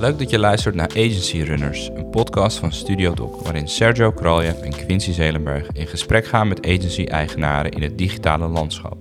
[0.00, 4.60] Leuk dat je luistert naar Agency Runners, een podcast van Studio Doc, waarin Sergio Kraljev
[4.60, 8.96] en Quincy Zelenberg in gesprek gaan met agency-eigenaren in het digitale landschap.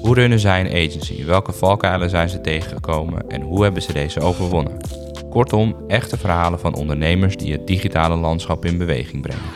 [0.00, 1.24] Hoe runnen zij een agency?
[1.24, 4.76] Welke valkuilen zijn ze tegengekomen en hoe hebben ze deze overwonnen?
[5.30, 9.50] Kortom, echte verhalen van ondernemers die het digitale landschap in beweging brengen.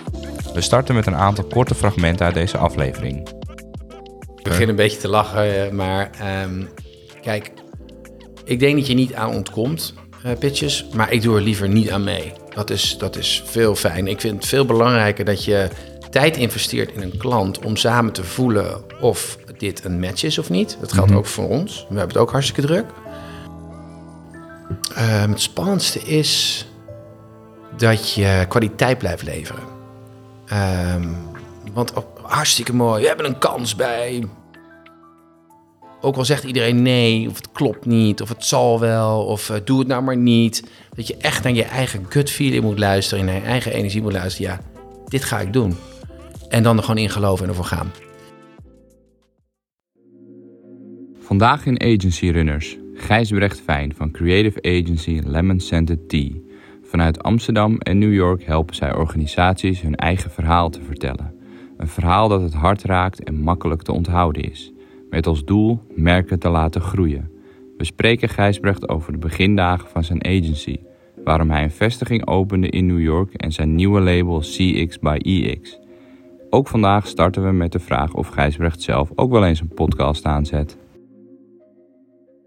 [0.55, 3.29] We starten met een aantal korte fragmenten uit deze aflevering.
[4.37, 6.63] Ik begin een beetje te lachen, eh, maar ehm,
[7.23, 7.53] kijk,
[8.45, 9.95] ik denk dat je niet aan ontkomt,
[10.35, 12.33] pitches, maar ik doe er liever niet aan mee.
[12.55, 14.07] Dat is, dat is veel fijn.
[14.07, 15.69] Ik vind het veel belangrijker dat je
[16.11, 20.51] tijd investeert in een klant om samen te voelen of dit een match is of
[20.51, 20.77] niet.
[20.81, 21.19] Dat geldt Mhm.
[21.19, 21.75] ook voor ons.
[21.89, 22.85] We hebben het ook hartstikke druk.
[24.95, 26.67] Ehm, het spannendste is
[27.77, 29.63] dat je kwaliteit blijft leveren.
[30.47, 31.09] Ehm,
[31.73, 34.25] want oh, hartstikke mooi, we hebben een kans bij.
[36.07, 39.57] Ook al zegt iedereen nee, of het klopt niet, of het zal wel, of eh,
[39.65, 40.71] doe het nou maar niet.
[40.95, 44.13] Dat je echt naar je eigen gut feeling moet luisteren, naar je eigen energie moet
[44.13, 44.51] luisteren.
[44.51, 44.61] Ja,
[45.05, 45.77] dit ga ik doen.
[46.49, 47.93] En dan er gewoon in geloven en ervoor gaan.
[51.19, 56.31] Vandaag in Agency Runners, Gijsbrecht Fijn van creative agency Lemon Scented Tea.
[56.83, 61.35] Vanuit Amsterdam en New York helpen zij organisaties hun eigen verhaal te vertellen.
[61.77, 64.75] Een verhaal dat het hart raakt en makkelijk te onthouden is.
[65.17, 67.31] Met als doel merken te laten groeien.
[67.77, 70.81] We spreken Gijsbrecht over de begindagen van zijn agency.
[71.25, 75.79] Waarom hij een vestiging opende in New York en zijn nieuwe label CX by EX.
[76.51, 80.25] Ook vandaag starten we met de vraag of Gijsbrecht zelf ook wel eens een podcast
[80.25, 80.77] aanzet.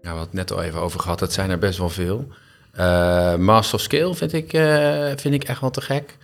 [0.00, 1.18] we hadden het net al even over gehad.
[1.18, 2.26] Dat zijn er best wel veel.
[2.72, 6.18] Eh, Master of Scale vind ik, eh, vind ik echt wel te gek.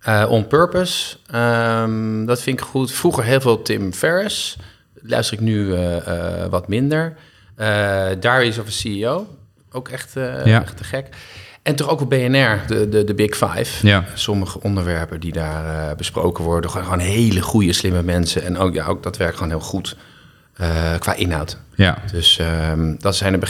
[0.00, 2.92] Eh, On Purpose, ehm, dat vind ik goed.
[2.92, 4.58] Vroeger heel veel Tim Ferriss.
[5.02, 5.96] Luister ik nu eh,
[6.42, 7.14] eh, wat minder.
[7.56, 9.26] Eh Diaries of a CEO,
[9.72, 10.12] ook echt,
[10.44, 10.62] Ja.
[10.62, 11.06] echt te gek.
[11.62, 13.86] En toch ook op BNR, de, de, de Big Five.
[13.86, 14.04] Ja.
[14.14, 16.70] Sommige onderwerpen die daar besproken worden.
[16.70, 18.42] Gewoon, gewoon hele goede, slimme mensen.
[18.42, 19.96] En ook, ja, ook dat werkt gewoon heel goed
[20.98, 21.58] qua inhoud.
[21.74, 23.40] Ja, Dus ehm, dat zijn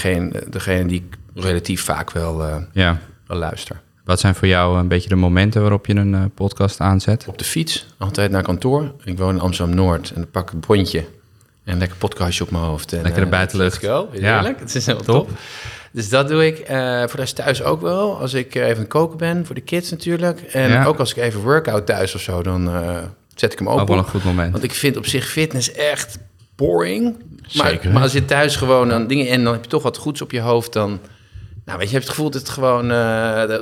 [0.50, 2.98] degenen die ik relatief vaak wel, eh, ja.
[3.26, 3.80] wel luister.
[4.04, 7.24] Wat zijn voor jou een beetje de momenten waarop je een podcast aanzet?
[7.28, 8.92] Op de fiets, altijd naar kantoor.
[9.04, 11.04] Ik woon in Amsterdam-Noord en dan pak ik een bondje
[11.68, 12.92] en een lekker podcastje op mijn hoofd.
[12.92, 13.82] En, Lekkere eh, buitenlucht.
[13.82, 14.08] Let's go.
[14.12, 14.34] Ja.
[14.34, 14.60] Heerlijk.
[14.60, 15.28] Het is helemaal Top.
[15.28, 15.38] top.
[15.92, 16.58] Dus dat doe ik.
[16.58, 18.20] Eh, voor de rest thuis ook wel.
[18.20, 20.40] Als ik eh, even aan het koken ben, voor de kids natuurlijk.
[20.40, 20.84] En Ja.
[20.84, 22.70] ook als ik even workout thuis of zo, dan
[23.34, 24.52] zet ik hem ook Ook wel een goed moment.
[24.52, 26.18] Want ik vind op zich fitness echt
[26.56, 27.16] boring.
[27.54, 27.92] Maar, Zeker.
[27.92, 30.30] maar als je thuis gewoon dan dingen en dan heb je toch wat goeds op
[30.30, 31.00] je hoofd, dan.
[31.64, 32.86] Nou, weet je, je hebt het gevoel dat het gewoon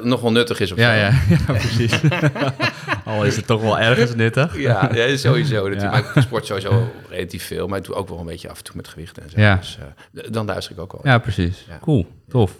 [0.09, 0.72] nog wel nuttig is.
[0.72, 1.93] Of Ja, ja, ja, precies.
[3.06, 4.59] Al is het toch wel ergens nuttig.
[4.59, 5.71] Ja, ja, sowieso.
[5.71, 5.91] Ja.
[5.91, 7.69] Maar ik sport sowieso relatief veel.
[7.69, 9.41] Maar ik doe ook wel een beetje af en toe met gewichten en zo.
[9.41, 9.56] Ja.
[9.56, 9.78] Dus
[10.12, 11.00] eh, dan luister ik ook wel.
[11.05, 11.65] Ja, precies.
[11.69, 11.78] Ja.
[11.81, 12.53] Cool, tof.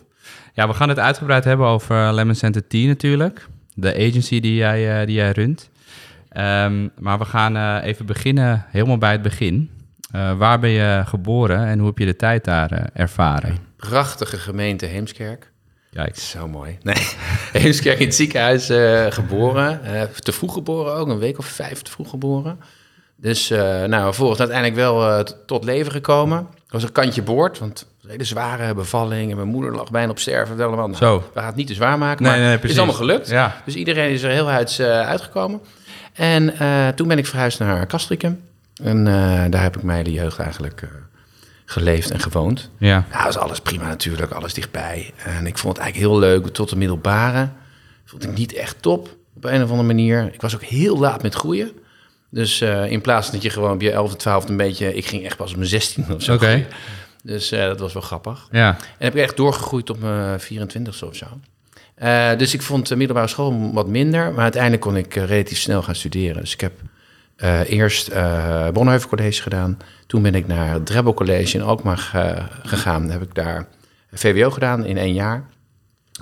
[0.55, 3.47] Ja, we gaan het uitgebreid hebben over Lemon Center Tea natuurlijk.
[3.75, 5.71] De agency die jij, eh, die jij runt.
[6.29, 9.71] Ehm, maar we gaan eh, even beginnen helemaal bij het begin.
[10.11, 13.57] Eh, waar ben je geboren en hoe heb je de tijd daar eh, ervaren?
[13.77, 15.53] Prachtige gemeente Heemskerk.
[15.97, 16.79] Kijk, Zo mooi.
[16.83, 17.07] Nee,
[17.63, 19.85] Heemskerk in het ziekenhuis eh, geboren.
[19.85, 22.61] Eh, te vroeg geboren ook, een week of vijf te vroeg geboren.
[23.17, 26.47] Dus eh nou, vervolgens uiteindelijk wel tot leven gekomen.
[26.67, 29.31] Ik was een kantje boord, want een hele zware bevalling.
[29.31, 30.57] En mijn moeder lag bijna op sterven.
[30.57, 31.19] Wel, nou, Zo.
[31.19, 33.29] We gaan het niet te zwaar maken, Nee, maar nee, het is allemaal gelukt.
[33.29, 33.63] Ja.
[33.65, 35.61] Dus iedereen is er heel huids uitgekomen.
[36.13, 36.55] En
[36.95, 38.41] toen ben ik verhuisd naar Castricum.
[38.83, 39.05] En
[39.51, 40.89] daar heb ik mijn hele jeugd eigenlijk
[41.67, 42.71] geleefd en gewoond.
[42.79, 43.07] ja.
[43.13, 45.13] Ja, was alles prima natuurlijk, alles dichtbij.
[45.17, 47.49] En ik vond het eigenlijk heel leuk tot de middelbare.
[48.05, 50.31] Vond ik niet echt top op een of andere manier.
[50.33, 51.73] Ik was ook heel laat met groeien.
[52.31, 54.95] Dus eh, in plaats dat je gewoon op je 11e, 12e een beetje...
[54.95, 56.67] Ik ging echt pas op mijn 16 of zo Oké.
[57.23, 58.49] Dus eh, dat was wel grappig.
[58.51, 61.27] Ja, En heb ik echt doorgegroeid op mijn 24e of zo.
[61.95, 64.33] Eh, dus ik vond de middelbare school wat minder.
[64.33, 66.41] Maar uiteindelijk kon ik relatief snel gaan studeren.
[66.41, 66.73] Dus ik heb
[67.37, 69.79] eh, eerst eh Bonhoeffer College gedaan.
[70.07, 73.03] Toen ben ik naar het Drebbel College in Alkmaar ge- gegaan.
[73.03, 73.67] Dan heb ik daar
[74.13, 75.45] VWO gedaan in één jaar.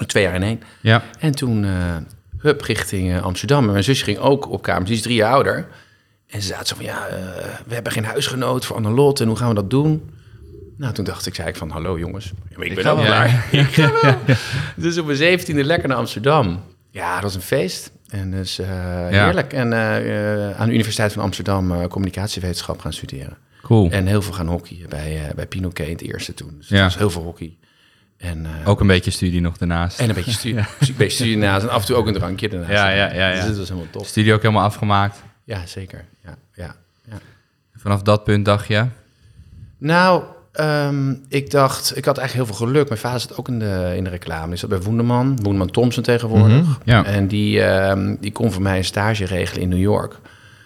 [0.06, 0.60] Twee jaar in één.
[0.80, 1.02] ja.
[1.18, 1.96] En toen, eh
[2.38, 3.64] hup, richting eh, Amsterdam.
[3.66, 4.86] En mijn zusje ging ook op kamers.
[4.88, 5.66] Die is drie jaar ouder.
[6.26, 7.16] En ze zaten zo van, ja, eh,
[7.66, 9.20] we hebben geen huisgenoot voor Annelot.
[9.20, 10.10] En hoe gaan we dat doen?
[10.76, 12.32] Nou, toen dacht ik, zei ik van, hallo jongens.
[12.48, 13.06] Ja, maar ik ben ook wel.
[13.06, 13.46] klaar.
[13.50, 14.16] Ik ga wel.
[14.76, 16.62] Dus op mijn zeventiende lekker naar Amsterdam.
[16.90, 17.90] Ja, dat was een feest.
[18.08, 18.68] En dus eh,
[19.08, 19.52] heerlijk.
[19.52, 23.36] En eh, eh, aan de Universiteit van Amsterdam communicatiewetenschap gaan studeren.
[23.62, 23.90] Cool.
[23.90, 26.54] En heel veel gaan hockeyen bij, bij Pinoquet in het eerste toen.
[26.58, 26.82] Dus Ja.
[26.82, 27.56] was heel veel hockey.
[28.16, 30.00] En, Ook een beetje studie nog daarnaast.
[30.00, 32.48] en een beetje studie, een beetje studie naast en af en toe ook een drankje
[32.48, 32.70] ernaast.
[32.70, 33.34] Ja, ja, ja, ja.
[33.34, 34.06] Dus dit was helemaal top.
[34.06, 35.22] Studie ook helemaal afgemaakt.
[35.44, 36.04] Ja, zeker.
[36.24, 36.76] Ja, ja,
[37.08, 37.18] ja.
[37.76, 38.86] Vanaf dat punt dacht je,
[39.78, 40.24] Nou,
[40.54, 42.88] ehm, ik dacht, ik had eigenlijk heel veel geluk.
[42.88, 44.48] Mijn vader zat ook in de, in de reclame.
[44.48, 46.60] Die zat bij Woenderman, Woenderman Thompson tegenwoordig.
[46.62, 47.04] Mhm, ja.
[47.04, 50.16] En die, ehm, die kon voor mij een stage regelen in New York.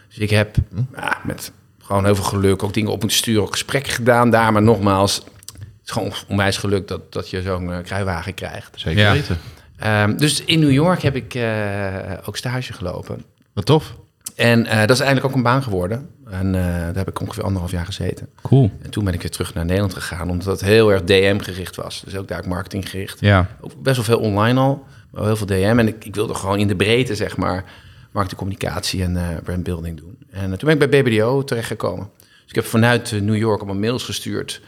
[0.08, 0.56] Dus ik heb
[0.96, 1.52] ja, met
[1.82, 4.52] gewoon heel veel geluk ook dingen op moeten sturen, ook gesprekken gedaan daar.
[4.52, 8.70] Maar nogmaals, het is gewoon onwijs geluk dat, dat je zo'n eh, kruiwagen krijgt.
[8.75, 9.12] Zeker Ja.
[9.12, 9.38] weten.
[9.79, 11.88] Ehm, dus in New York heb ik eh,
[12.25, 13.23] ook stage gelopen.
[13.52, 13.94] Wat tof.
[14.38, 16.08] En eh, dat is eigenlijk ook een baan geworden.
[16.31, 18.29] En eh, daar heb ik ongeveer anderhalf jaar gezeten.
[18.43, 18.70] Cool.
[18.82, 21.76] En toen ben ik weer terug naar Nederland gegaan, omdat het heel erg DM gericht
[21.76, 22.02] was.
[22.05, 23.20] Dus ook daar ook marketing gericht.
[23.20, 23.49] Ja.
[23.61, 25.75] Ook best wel veel online al, maar heel veel DM.
[25.79, 27.64] En ik, ik wilde gewoon in de breedte, zeg maar,
[28.12, 30.19] marketingcommunicatie en eh brandbuilding doen.
[30.31, 32.11] En toen ben ik bij BBDO terechtgekomen.
[32.19, 34.61] Dus ik heb vanuit New York allemaal mails gestuurd.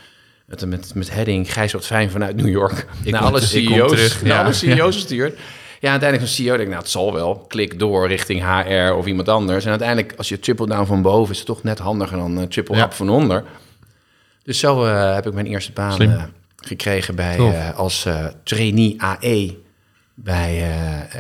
[0.47, 2.87] Met, met, met heading Gijs wat fijn vanuit New York.
[3.03, 4.43] Ik naar alle CEO's, terug, naar ja.
[4.43, 5.39] alle CEO's gestuurd.
[5.81, 7.45] Ja, uiteindelijk een CEO denk ik, nou, het zal wel.
[7.49, 9.65] Klik door richting HR of iemand anders.
[9.65, 12.47] En uiteindelijk, als je triple down van boven, is het toch net handiger dan eh,
[12.47, 12.85] triple Ja.
[12.85, 13.45] up van onder.
[14.43, 16.23] Dus zo eh, heb ik mijn eerste baan eh,
[16.57, 18.07] gekregen bij, als
[18.45, 19.57] trainee AE
[20.15, 20.65] bij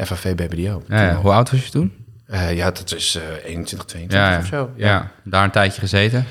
[0.05, 0.83] FAV BBDO.
[0.89, 1.15] Ja, ja.
[1.15, 1.93] Hoe oud was je toen?
[2.51, 4.71] Ja, dat is eh 21, 22 Ja, of zo.
[4.77, 5.11] ja.
[5.25, 6.27] Daar een tijdje gezeten.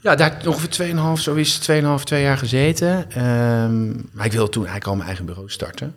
[0.00, 3.10] Ja, daar ongeveer 2,5, zo is het 2,5, 2 jaar gezeten.
[3.10, 5.96] Ehm, maar ik wilde toen eigenlijk al mijn eigen bureau starten.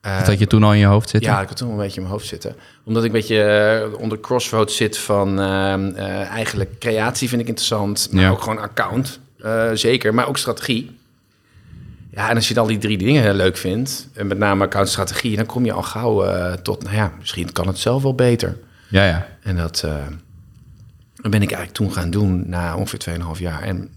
[0.00, 1.30] Eh, Dat je toen al in je hoofd zitten?
[1.30, 2.54] Ja, ik had toen een beetje in mijn hoofd zitten.
[2.84, 7.48] Omdat ik een beetje eh, onder crossroads zit van ehm, eh, eigenlijk creatie vind ik
[7.48, 8.08] interessant.
[8.12, 8.30] Maar Ja.
[8.30, 10.14] ook gewoon account, eh, zeker.
[10.14, 10.96] Maar ook strategie.
[12.10, 15.36] Ja, en als je dan die drie dingen leuk vindt, en met name account strategie,
[15.36, 16.24] dan kom je al gauw
[16.62, 18.58] tot, nou ja, misschien kan het zelf wel beter.
[18.88, 19.26] Ja, ja.
[19.42, 19.80] En dat,
[21.14, 23.62] ben ik eigenlijk toen gaan doen na ongeveer 2,5 jaar.
[23.62, 23.88] En,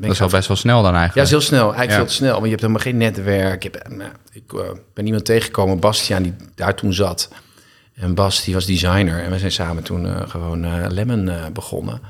[0.00, 1.26] Dat is wel best wel snel dan ja, eigenlijk.
[1.26, 1.60] is heel snel.
[1.62, 1.96] Eigenlijk Ja.
[1.96, 2.30] veel te snel.
[2.32, 3.64] Want je hebt helemaal geen netwerk.
[3.64, 4.60] Ik, heb, eh, nou, ik eh,
[4.94, 7.28] ben iemand tegengekomen, Bastiaan, die daar toen zat.
[7.94, 9.22] En Bas, die was designer.
[9.22, 12.00] En we zijn samen toen eh, gewoon eh, Lemon eh, begonnen.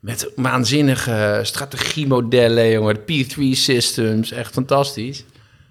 [0.00, 2.94] Met waanzinnige strategiemodellen, jongen.
[3.06, 4.30] De P3 systems.
[4.32, 5.24] Echt fantastisch.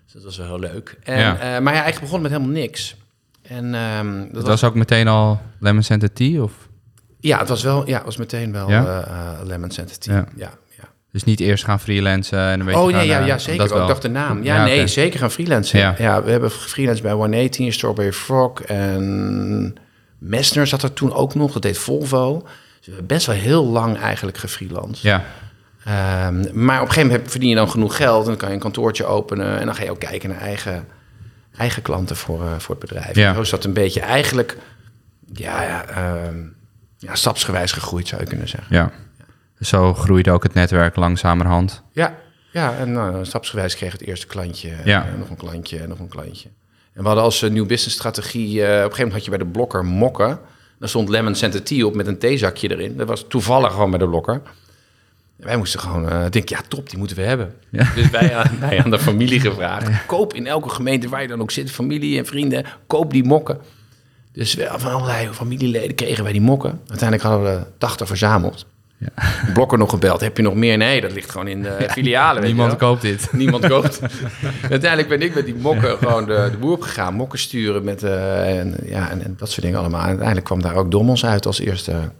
[0.03, 0.97] Dus dat was wel heel leuk.
[1.03, 1.33] En, Ja.
[1.33, 2.95] eh, maar ja, eigenlijk begon met helemaal niks.
[3.41, 6.41] En ehm, dat Dat was, was ook meteen al Lemon Center Tea?
[6.41, 6.51] Of?
[7.19, 8.83] ja, het was wel, ja, het was meteen wel Ja?
[8.85, 8.97] eh,
[9.41, 10.13] eh, Lemon Center Tea.
[10.15, 10.19] Ja.
[10.19, 10.51] Ja, ja.
[11.15, 13.59] Dus niet eerst gaan freelancen en een beetje Oh nee, gaan, ja, eh, ja zeker.
[13.67, 13.87] dat wel.
[13.87, 14.43] dacht de naam.
[14.43, 15.79] Ja, Ja, nee, zeker gaan freelancen.
[15.79, 15.95] Ja.
[15.97, 16.23] Ja.
[16.23, 19.75] we hebben freelance bij 118, Strawberry Frog en
[20.17, 21.51] Messner zat er toen ook nog.
[21.51, 22.39] Dat deed Volvo.
[22.41, 25.01] Dus we hebben best wel heel lang eigenlijk gefreelanced.
[25.01, 25.23] Ja,
[25.83, 28.53] Ehm, maar op een gegeven moment verdien je dan genoeg geld en dan kan je
[28.53, 30.87] een kantoortje openen en dan ga je ook kijken naar eigen,
[31.57, 33.15] eigen klanten voor, eh, voor het bedrijf.
[33.15, 33.33] Ja.
[33.33, 34.57] Zo is dat een beetje eigenlijk
[35.33, 36.37] ja, ja, ehm,
[36.97, 38.75] ja, stapsgewijs gegroeid zou je kunnen zeggen.
[38.75, 38.91] ja.
[39.65, 41.81] Zo groeide ook het netwerk langzamerhand.
[41.91, 42.15] Ja,
[42.51, 45.05] ja en nou, stapsgewijs kreeg het eerste klantje, Ja.
[45.05, 46.49] en nog een klantje en nog een klantje.
[46.93, 49.29] En we hadden als eh, nieuw business strategie, eh, op een gegeven moment had je
[49.29, 50.39] bij de blokker mokken.
[50.79, 52.97] Daar stond Lemon Center Tea op met een theezakje erin.
[52.97, 54.41] Dat was toevallig gewoon bij de blokker.
[55.39, 57.53] En wij moesten gewoon, eh denken, ja top, die moeten we hebben.
[57.69, 57.91] Ja.
[57.95, 60.05] Dus wij aan, wij aan de familie gevraagd.
[60.05, 63.59] Koop in elke gemeente waar je dan ook zit, familie en vrienden, koop die mokken.
[64.31, 66.81] Dus van allerlei familieleden kregen wij die mokken.
[66.87, 68.65] Uiteindelijk hadden we 80 verzameld.
[69.53, 70.21] Blokker nog gebeld.
[70.21, 70.77] Heb je nog meer?
[70.77, 72.41] Nee, dat ligt gewoon in de filialen.
[72.41, 72.89] weet Niemand wel.
[72.89, 73.27] koopt dit.
[73.33, 73.99] Niemand koopt.
[74.69, 77.13] Uiteindelijk ben ik met die mokken gewoon de, de boer opgegaan.
[77.13, 80.01] Mokken sturen met, eh, en, ja, en, en dat soort dingen allemaal.
[80.01, 82.11] En uiteindelijk kwam daar ook Dommels uit als eerste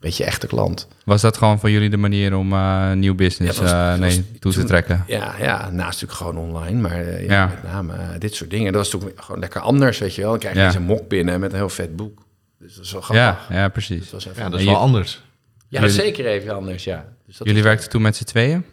[0.00, 0.88] beetje echte klant.
[1.04, 3.98] Was dat gewoon voor jullie de manier om eh nieuw business Ja, was- eh, dat
[3.98, 5.04] nee, was toe te toen- trekken?
[5.06, 6.80] Ja, ja, naast natuurlijk gewoon online.
[6.80, 7.46] Maar eh, ja, Ja.
[7.46, 8.72] met name dit soort dingen.
[8.72, 10.30] Dat was natuurlijk gewoon lekker anders, weet je wel.
[10.30, 10.66] Dan krijg je Ja.
[10.66, 12.22] eens een mok binnen met een heel vet boek.
[12.58, 13.46] Dus dat is wel grappig.
[13.48, 14.00] Ja, ja, precies.
[14.02, 15.22] Dat was even, Ja, ja, dat is wel je- anders.
[15.68, 17.06] Jullie- zeker even anders, ja.
[17.26, 18.64] Dus dat Jullie werkten toen met z'n tweeën?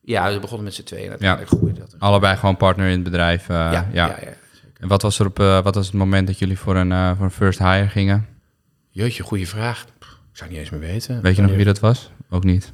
[0.00, 1.94] Ja, we begonnen met z'n tweeën en uiteindelijk groeide dat.
[1.98, 3.42] Allebei gewoon partner in het bedrijf.
[3.48, 3.88] eh, ja, ja.
[3.92, 4.06] ja.
[4.20, 4.32] ja,
[4.80, 7.12] En wat was, er op, eh, wat was het moment dat jullie voor een, eh,
[7.16, 8.26] voor een first hire gingen?
[8.90, 9.84] Jeetje, goede vraag.
[9.98, 11.22] Pff, Ik zou niet eens meer weten.
[11.22, 12.10] Weet je nog wie dat was?
[12.30, 12.72] Ook niet.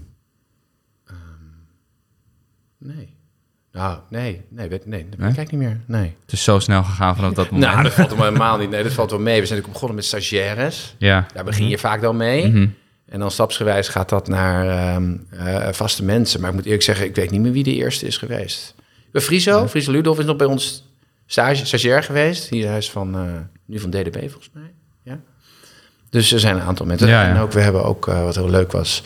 [2.78, 3.12] Nee.
[3.72, 5.32] Nou, nee, nee, weet, nee, dat Nee?
[5.32, 5.80] kijk niet meer.
[5.86, 6.16] Nee.
[6.22, 7.72] Het is zo snel gegaan vanaf dat moment.
[7.72, 8.70] Nou, dat valt hem helemaal niet.
[8.70, 9.40] Nee, dat valt wel mee.
[9.40, 10.94] We zijn natuurlijk begonnen met stagiaires.
[10.98, 11.26] ja.
[11.34, 12.48] Daar begin je vaak dan mee.
[12.48, 12.66] Mhm.
[13.14, 16.40] En dan stapsgewijs gaat dat naar ehm, eh, vaste mensen.
[16.40, 18.74] Maar ik moet eerlijk zeggen, ik weet niet meer wie de eerste is geweest.
[19.12, 20.88] Bij Friso, Friso Ludolf is nog bij ons
[21.26, 22.50] stage, stagiair geweest.
[22.50, 23.22] Hij is van, eh,
[23.66, 24.72] nu van DDB volgens mij.
[25.02, 25.20] Ja.
[26.10, 27.08] Dus er zijn een aantal mensen.
[27.08, 27.34] Ja, ja.
[27.34, 29.02] En ook, we hebben ook, eh, wat heel leuk was...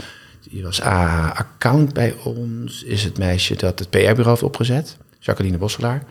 [0.51, 2.83] Die was A-account bij ons.
[2.83, 4.97] Is het meisje dat het PR-bureau heeft opgezet.
[5.19, 6.03] Jacqueline Bosselaar.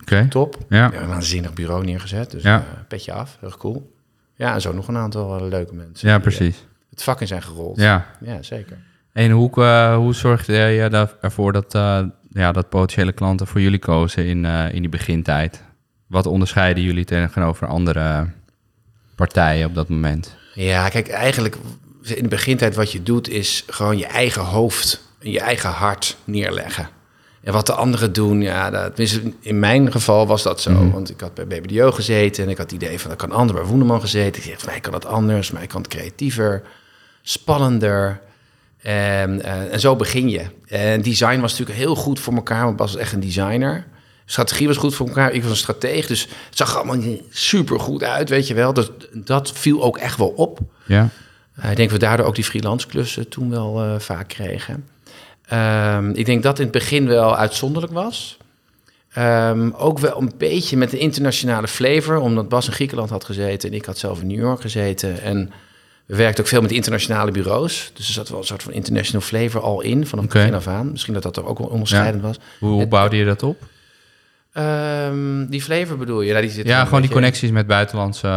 [0.00, 0.26] Oké.
[0.30, 0.54] Top.
[0.58, 0.66] Ja.
[0.68, 2.30] We hebben een waanzinnig bureau neergezet.
[2.30, 2.56] Dus Ja.
[2.58, 3.36] eh, petje af.
[3.40, 3.92] Heel cool.
[4.34, 6.08] Ja, en zo nog een aantal eh, leuke mensen.
[6.08, 6.66] Ja, eh, precies.
[6.98, 7.80] Het vak in zijn gerold.
[7.80, 8.06] Ja.
[8.20, 8.78] Ja, zeker.
[9.12, 13.78] En hoe, eh, hoe zorgde je ervoor dat, eh, ja, dat potentiële klanten voor jullie
[13.78, 15.62] kozen in, eh, in die begintijd?
[16.06, 18.30] Wat onderscheiden jullie tegenover andere
[19.14, 20.36] partijen op dat moment?
[20.54, 21.56] Ja, kijk, eigenlijk
[22.02, 26.16] in de begintijd wat je doet is gewoon je eigen hoofd en je eigen hart
[26.24, 26.88] neerleggen.
[27.42, 28.98] En wat de anderen doen, ja, dat,
[29.40, 30.70] in mijn geval was dat zo.
[30.70, 30.90] Mhm.
[30.90, 33.54] Want ik had bij BBDO gezeten en ik had het idee van, dat kan ander
[33.54, 34.42] bij Woenderman gezeten.
[34.42, 36.62] Ik dacht, mij kan het anders, mij kan het creatiever,
[37.28, 38.20] spannender.
[38.82, 40.44] En, eh, en zo begin je.
[40.66, 43.86] En design was natuurlijk heel goed voor elkaar, want Bas was echt een designer.
[44.24, 46.06] Strategie was goed voor elkaar, ik was een strateeg.
[46.06, 48.72] Dus het zag allemaal super goed uit, weet je wel.
[48.72, 50.58] Dus dat viel ook echt wel op.
[50.86, 51.08] Ja.
[51.54, 54.88] Eh, ik denk dat we daardoor ook die freelance klussen toen wel eh, vaak kregen.
[55.46, 58.36] Ehm, ik denk dat in het begin wel uitzonderlijk was.
[59.12, 63.70] Ehm, ook wel een beetje met de internationale flavor, omdat Bas in Griekenland had gezeten
[63.70, 65.22] en ik had zelf in New York gezeten.
[65.22, 65.52] En
[66.08, 67.90] we werkten ook veel met internationale bureaus.
[67.94, 70.66] Dus er zat wel een soort van international flavor al in, vanaf het begin af
[70.66, 70.90] aan.
[70.90, 72.36] Misschien dat dat er ook wel onderscheidend was.
[72.60, 73.62] Hoe, bouwde je dat op?
[74.52, 76.30] Ehm, die flavor bedoel je?
[76.30, 78.28] Nou, die zit Ja, gewoon die connecties met buitenlandse,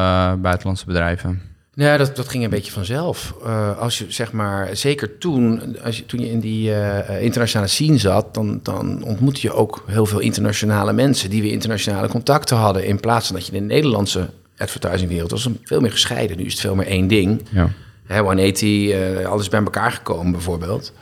[0.41, 1.41] buitenlandse bedrijven.
[1.73, 3.33] Ja, dat, dat ging een beetje vanzelf.
[3.43, 7.23] Eh, als je zeg maar, zeker toen, als je, toen je in die eh, eh,
[7.23, 12.07] internationale scene zat, dan, dan ontmoette je ook heel veel internationale mensen die weer internationale
[12.07, 12.85] contacten hadden.
[12.85, 14.29] In plaats van dat je in de Nederlandse
[14.61, 16.37] advertisingwereld was, veel meer gescheiden.
[16.37, 17.41] Nu is het veel meer één ding.
[17.49, 17.69] Ja.
[18.05, 20.93] Hè, 180, eh, alles bij elkaar gekomen bijvoorbeeld.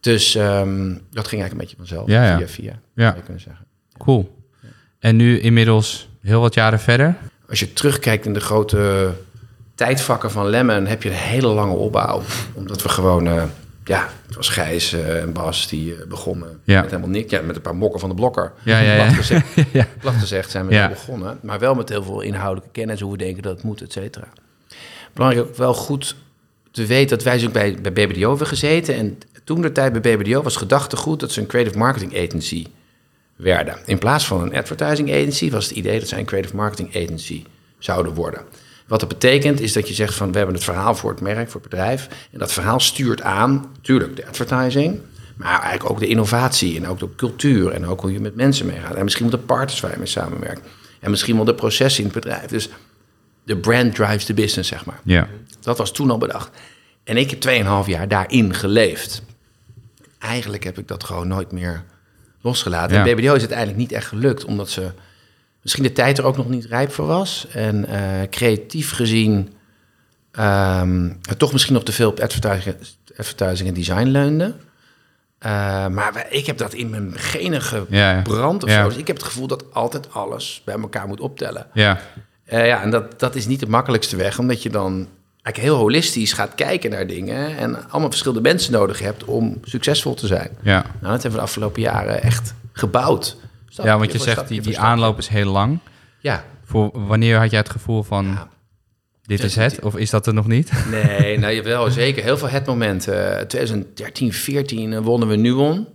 [0.00, 2.08] Dus ehm, dat ging eigenlijk een beetje vanzelf.
[2.08, 2.36] Ja, ja.
[2.36, 3.04] Via via, Ja.
[3.04, 3.66] zou je kunnen zeggen.
[3.98, 4.42] Cool.
[4.98, 7.16] En nu inmiddels heel wat jaren verder.
[7.48, 9.12] Als je terugkijkt in de grote
[9.74, 12.22] tijdvakken van Lemon, heb je een hele lange opbouw.
[12.52, 13.42] Omdat we gewoon, eh,
[13.84, 16.80] ja, het was Gijs eh, en Bas die eh, begonnen Ja.
[16.80, 17.30] met helemaal niks.
[17.30, 18.52] Ja, met een paar mokken van de blokker.
[18.62, 19.02] Ja, ja, ja.
[19.04, 19.86] Plat gezegd, ja.
[20.00, 21.38] plat gezegd zijn we begonnen.
[21.42, 24.28] Maar wel met heel veel inhoudelijke kennis, hoe we denken dat het moet, et cetera.
[25.12, 26.16] Belangrijk ook wel goed
[26.70, 28.94] te weten dat wij dus ook bij, bij BBDO hebben gezeten.
[28.94, 32.66] En toen de tijd bij BBDO was gedachtegoed dat ze een creative marketing agency
[33.36, 33.78] werden.
[33.86, 37.44] In plaats van een advertising agency was het idee dat zij een creative marketing agency
[37.78, 38.42] zouden worden.
[38.86, 41.50] Wat dat betekent is dat je zegt van we hebben het verhaal voor het merk,
[41.50, 42.08] voor het bedrijf.
[42.32, 45.00] En dat verhaal stuurt aan, natuurlijk de advertising,
[45.36, 48.66] maar eigenlijk ook de innovatie en ook de cultuur en ook hoe je met mensen
[48.66, 48.94] meegaat.
[48.94, 50.60] En misschien wel de partners waar je mee samenwerkt.
[51.00, 52.46] En misschien wel de processen in het bedrijf.
[52.46, 52.68] Dus
[53.44, 55.00] de brand drives the business, zeg maar.
[55.04, 55.28] Ja.
[55.60, 56.50] Dat was toen al bedacht.
[57.04, 59.22] En ik heb 2,5 jaar daarin geleefd.
[60.18, 61.84] Eigenlijk heb ik dat gewoon nooit meer
[62.40, 62.96] losgelaten.
[62.96, 63.06] Ja.
[63.06, 64.92] En BBDO is het eigenlijk niet echt gelukt, omdat ze
[65.64, 67.46] misschien de tijd er ook nog niet rijp voor was.
[67.52, 69.52] En eh, creatief gezien
[71.22, 72.76] het toch misschien nog te veel op advertising,
[73.16, 74.54] advertising en design leunde.
[75.38, 78.16] Eh, maar ik heb dat in mijn genen ja.
[78.16, 78.82] gebrand of Ja.
[78.82, 78.88] zo.
[78.88, 81.66] Dus ik heb het gevoel dat altijd alles bij elkaar moet optellen.
[81.72, 81.98] Ja.
[82.44, 85.08] Eh, ja, en dat, dat is niet de makkelijkste weg, omdat je dan
[85.42, 90.14] eigenlijk heel holistisch gaat kijken naar dingen en allemaal verschillende mensen nodig hebt om succesvol
[90.14, 90.50] te zijn.
[90.62, 90.72] Ja.
[90.82, 93.36] Nou, dat hebben we de afgelopen jaren echt gebouwd.
[93.74, 95.78] Stapje ja, want je zegt die, die aanloop is heel lang.
[96.20, 98.48] Ja, Voor wanneer had jij het gevoel van Ja.
[99.22, 99.80] dit is het?
[99.80, 100.70] Of is dat er nog niet?
[100.90, 102.22] nee, nou wel zeker.
[102.22, 103.48] Heel veel het momenten.
[103.48, 105.86] 2013, 14 eh, wonnen we Nuon.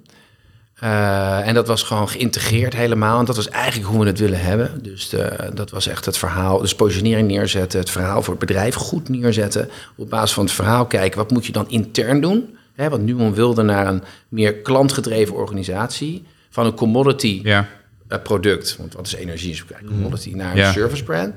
[0.76, 3.20] Eh, en dat was gewoon geïntegreerd helemaal.
[3.20, 4.84] En dat was eigenlijk hoe we het willen hebben.
[4.84, 8.76] Dus de- dat was echt het verhaal, dus positionering neerzetten, het verhaal voor het bedrijf
[8.76, 9.70] goed neerzetten.
[9.96, 12.58] Op basis van het verhaal kijken, wat moet je dan intern doen?
[12.76, 16.26] Hè, want Nuon wilde naar een meer klantgedreven organisatie.
[16.50, 17.68] Van een commodity Ja.
[18.08, 19.52] eh, product, want wat is energie?
[19.52, 20.72] Is ook eigenlijk commodity, naar een Ja.
[20.72, 21.34] service brand.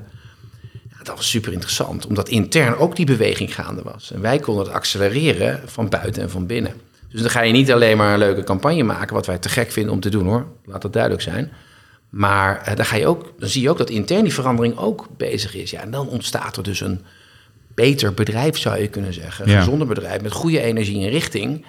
[0.89, 4.11] Ja, dat was super interessant, omdat intern ook die beweging gaande was.
[4.11, 6.73] En wij konden het accelereren van buiten en van binnen.
[7.09, 9.71] Dus dan ga je niet alleen maar een leuke campagne maken, wat wij te gek
[9.71, 11.51] vinden om te doen hoor, laat dat duidelijk zijn.
[12.09, 15.07] Maar eh, dan, ga je ook, dan zie je ook dat intern die verandering ook
[15.17, 15.71] bezig is.
[15.71, 17.01] Ja, en dan ontstaat er dus een
[17.75, 19.45] beter bedrijf, zou je kunnen zeggen.
[19.45, 19.57] Een Ja.
[19.59, 21.65] gezonder bedrijf met goede energie en richting,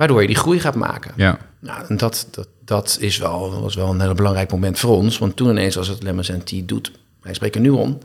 [0.00, 1.12] waardoor je die groei gaat maken.
[1.16, 1.38] Ja.
[1.58, 5.18] Nou, en dat, dat, dat is wel, was wel een heel belangrijk moment voor ons.
[5.18, 6.92] Want toen ineens als het Lemons Tea doet,
[7.22, 7.98] wij spreken nu om.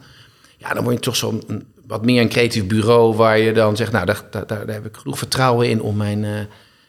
[0.58, 3.92] Ja, dan word je toch zo'n wat meer een creatief bureau waar je dan zegt,
[3.92, 6.32] nou, daar, daar, daar heb ik genoeg vertrouwen in om mijn, eh,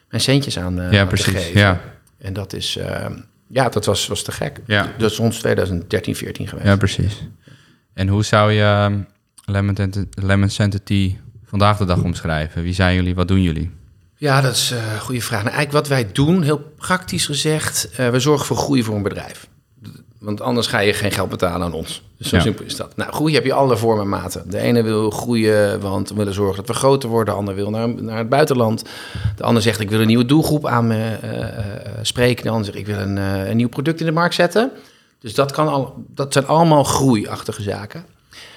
[0.09, 1.61] mijn centjes aan, eh, Ja, aan te precies, geven.
[1.61, 1.81] ja.
[2.19, 3.07] En dat is, eh,
[3.47, 4.61] ja, dat was, was te gek.
[4.67, 4.93] Ja.
[4.99, 6.67] Dat is ons 2013, 14 geweest.
[6.69, 7.23] Ja, precies.
[7.93, 9.01] En hoe zou je
[9.45, 10.51] Lemon, Lemon
[11.45, 12.63] vandaag de dag omschrijven?
[12.63, 13.15] Wie zijn jullie?
[13.15, 13.71] Wat doen jullie?
[14.19, 15.43] Ja, dat is eh, een goede vraag.
[15.43, 19.03] Nou, eigenlijk wat wij doen, heel praktisch gezegd, eh, we zorgen voor groei voor een
[19.03, 19.47] bedrijf.
[20.19, 22.03] Want anders ga je geen geld betalen aan ons.
[22.19, 22.43] Dus zo Ja.
[22.43, 22.97] simpel is dat.
[22.97, 24.51] Nou, groei heb je alle vormen en maten.
[24.51, 27.35] De ene wil groeien, want we willen zorgen dat we groter worden.
[27.35, 28.85] De ander wil naar, naar het buitenland.
[29.37, 31.65] De ander zegt, ik wil een nieuwe doelgroep aan me eh,
[32.03, 32.45] spreken.
[32.45, 34.71] De ander zegt, ik wil een, een nieuw product in de markt zetten.
[35.21, 38.05] Dus dat, kan al, dat zijn allemaal groeiachtige zaken.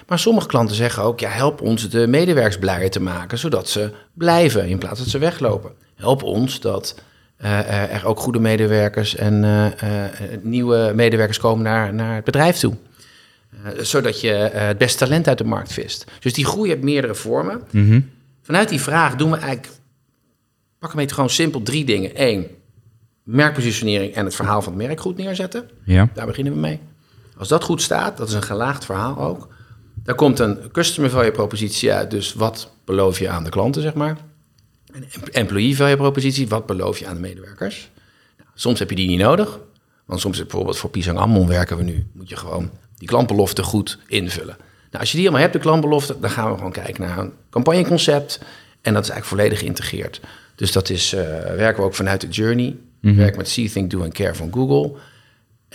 [0.08, 3.92] Maar sommige klanten zeggen ook, ja, help ons de medewerkers blijer te maken, zodat ze
[4.14, 5.72] blijven in plaats dat ze weglopen.
[5.96, 6.96] Help ons dat
[7.38, 12.58] eh, er ook goede medewerkers en eh, eh, nieuwe medewerkers komen naar, naar het bedrijf
[12.58, 12.74] toe.
[13.64, 16.06] Eh, zodat je eh, het beste talent uit de markt vist.
[16.20, 17.62] Dus die groei heeft meerdere vormen.
[18.42, 19.74] Vanuit die vraag doen we eigenlijk,
[20.80, 22.12] pak hem even gewoon simpel, drie dingen.
[22.14, 22.48] Eén,
[23.24, 25.70] merkpositionering en het verhaal van het merk goed neerzetten.
[25.84, 26.10] Ja.
[26.14, 26.80] Daar beginnen we mee.
[27.38, 29.48] Als dat goed staat, dat is een gelaagd verhaal ook.
[30.10, 32.12] Daar komt een customer value propositie uit.
[32.12, 34.18] Dus wat beloof je aan de klanten, zeg maar.
[34.92, 37.90] Een employee value propositie, wat beloof je aan de medewerkers.
[38.38, 39.60] Nou, soms heb je die niet nodig.
[40.06, 42.08] Want soms bijvoorbeeld voor Pisang Ammon werken we nu.
[42.14, 44.56] Moet je gewoon die klantbelofte goed invullen.
[44.90, 47.34] Nou, als je die allemaal hebt, de klantbelofte, dan gaan we gewoon kijken naar een
[47.50, 48.40] campagneconcept.
[48.82, 50.22] En dat is eigenlijk volledig geïntegreerd.
[50.56, 51.22] Dus dat is, uh,
[51.56, 52.76] werken we ook vanuit de journey.
[53.02, 54.92] Mm Werk met See, Think, Do and Care van Google.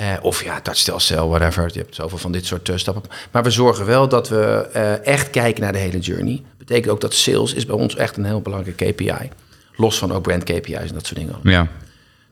[0.00, 1.70] Uh, of ja, touch, cell, whatever.
[1.72, 3.02] Je hebt zoveel van dit soort uh, stappen.
[3.30, 6.42] Maar we zorgen wel dat we uh, echt kijken naar de hele journey.
[6.58, 9.30] Betekent ook dat sales is bij ons echt een heel belangrijke KPI.
[9.76, 11.36] Los van ook brand KPI's en dat soort dingen.
[11.42, 11.66] Ja.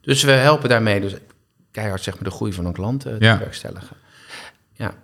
[0.00, 1.14] Dus we helpen daarmee dus
[1.70, 3.34] keihard zeg maar, de groei van een klant te Ja.
[3.36, 3.96] bewerkstelligen.
[4.72, 4.94] Ja.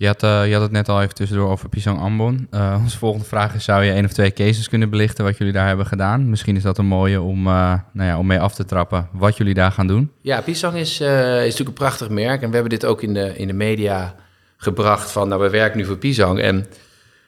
[0.00, 2.46] Je had, eh, je had het net al even tussendoor over Pisang Ambon.
[2.50, 5.52] Eh, onze volgende vraag is, zou je één of twee cases kunnen belichten wat jullie
[5.52, 6.30] daar hebben gedaan?
[6.30, 9.36] Misschien is dat een mooie om, eh, nou ja, om mee af te trappen wat
[9.36, 10.10] jullie daar gaan doen.
[10.20, 12.42] Ja, Pisang is, is natuurlijk een prachtig merk.
[12.42, 14.14] En we hebben dit ook in de, in de media
[14.56, 16.40] gebracht van, nou, we werken nu voor Pisang.
[16.40, 16.66] En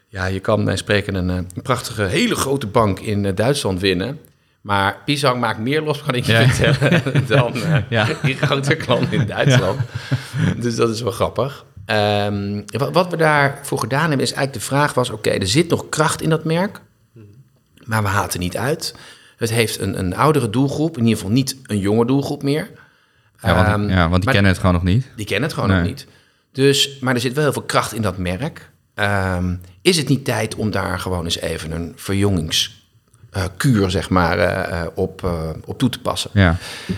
[0.09, 4.19] ja, je kan bij spreken een, een prachtige, hele grote bank in Duitsland winnen.
[4.61, 6.49] Maar Pisang maakt meer los, kan ik je Ja.
[6.49, 7.53] vertellen, dan
[7.89, 8.07] Ja.
[8.23, 9.81] die grote klant in Duitsland.
[10.57, 11.65] Dus dat is wel grappig.
[11.87, 15.11] Ehm, wat, wat we daarvoor gedaan hebben, is eigenlijk de vraag was...
[15.11, 16.81] oké, er zit nog kracht in dat merk,
[17.85, 18.95] maar we er niet uit.
[19.37, 22.71] Het heeft een, een oudere doelgroep, in ieder geval niet een jonge doelgroep meer.
[23.43, 25.07] Ja, want, Ehm, ja, want die kennen het gewoon nog niet.
[25.17, 25.79] die kennen het gewoon Nee.
[25.79, 26.07] nog niet.
[26.53, 28.71] Dus, maar er zit wel heel veel kracht in dat merk.
[28.95, 34.81] Ehm, is het niet tijd om daar gewoon eens even een verjongingskuur zeg maar, eh,
[34.81, 36.31] eh, op, eh, op toe te passen?
[36.35, 36.57] Ja,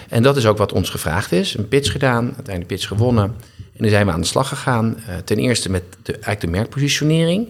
[0.09, 1.57] En dat is ook wat ons gevraagd is.
[1.57, 3.35] Een pitch gedaan, uiteindelijk de pitch gewonnen.
[3.77, 4.97] En dan zijn we aan de slag gegaan.
[5.07, 7.49] eh, ten eerste met de, eigenlijk de merkpositionering,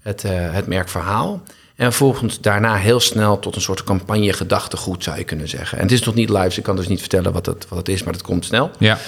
[0.00, 1.42] het, eh, het merkverhaal.
[1.76, 5.78] En vervolgens daarna heel snel tot een soort campagne gedachtegoed, zou je kunnen zeggen.
[5.78, 7.78] En het is nog niet live, dus ik kan dus niet vertellen wat het, wat
[7.78, 8.70] het is, maar dat komt snel.
[8.78, 8.98] ja,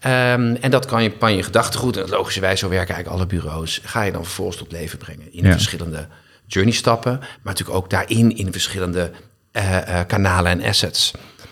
[0.00, 4.02] Ehm, en dat kan je campagne gedachtegoed, en logischerwijs zo werken eigenlijk alle bureaus, ga
[4.02, 5.52] je dan vervolgens tot leven brengen in Ja.
[5.52, 6.06] verschillende
[6.46, 9.10] journey stappen, maar natuurlijk ook daarin in verschillende
[9.52, 11.10] eh, kanalen en assets.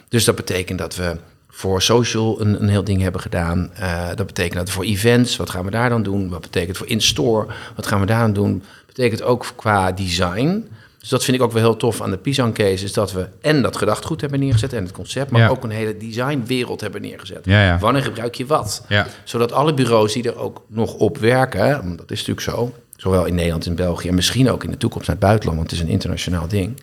[0.08, 1.16] Dus dat betekent dat we
[1.50, 3.70] voor social een, een heel ding hebben gedaan.
[3.74, 6.28] Eh, dat betekent dat voor events, wat gaan we daar dan doen?
[6.28, 8.62] Wat betekent voor in-store, wat gaan we daar dan doen?
[8.86, 10.68] betekent ook qua design.
[10.98, 13.28] Dus dat vind ik ook wel heel tof aan de Pisang case, is dat we
[13.40, 15.48] en dat gedachtegoed hebben neergezet en het concept, maar Ja.
[15.48, 17.40] ook een hele designwereld hebben neergezet.
[17.44, 17.78] Ja, ja.
[17.78, 18.84] Wanneer gebruik je wat?
[19.24, 23.24] Zodat alle bureaus die er ook nog op werken, want dat is natuurlijk zo, zowel
[23.24, 25.80] in Nederland en België en misschien ook in de toekomst naar het buitenland, want het
[25.80, 26.80] is een internationaal ding,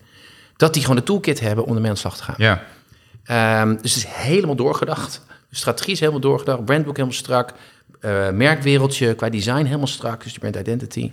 [0.56, 2.34] dat die gewoon de toolkit hebben om ermee aan de slag te gaan.
[2.38, 2.62] ja.
[3.28, 5.22] Ehm, dus het is helemaal doorgedacht.
[5.50, 7.52] De strategie is helemaal doorgedacht, brandbook helemaal strak,
[8.00, 11.12] eh, merkwereldje qua design helemaal strak, dus je brand identity.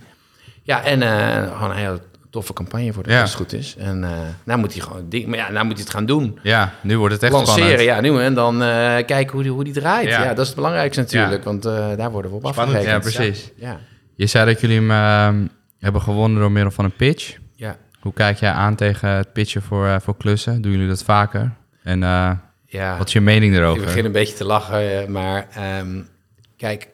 [0.62, 2.00] Ja, en eh, gewoon een hele
[2.30, 3.20] toffe campagne voor de Ja.
[3.20, 3.74] als het goed is.
[3.78, 4.10] En eh
[4.44, 6.38] nou moet hij gewoon ding, maar ja, nou moet hij het gaan doen.
[6.42, 7.82] Ja, nu wordt het echt Lanceren, spannend.
[7.82, 8.58] ja, nu en dan
[9.06, 10.08] kijken hoe die, hoe die draait.
[10.08, 10.22] Ja.
[10.22, 10.28] Ja.
[10.28, 13.14] dat is het belangrijkste natuurlijk, want daar worden we op Spannend, afgerekend.
[13.14, 13.50] ja, precies.
[13.56, 13.78] Ja.
[14.14, 15.46] Je zei dat jullie hem ehm,
[15.78, 17.36] hebben gewonnen door middel van een pitch.
[17.54, 17.76] Ja.
[18.00, 20.62] Hoe kijk jij aan tegen het pitchen voor, voor klussen?
[20.62, 21.50] Doen jullie dat vaker?
[21.86, 22.30] En eh,
[22.66, 22.98] ja.
[22.98, 23.84] wat is je mening Ik erover?
[23.84, 26.00] begin een beetje te lachen, eh, maar ehm,
[26.56, 26.88] kijk,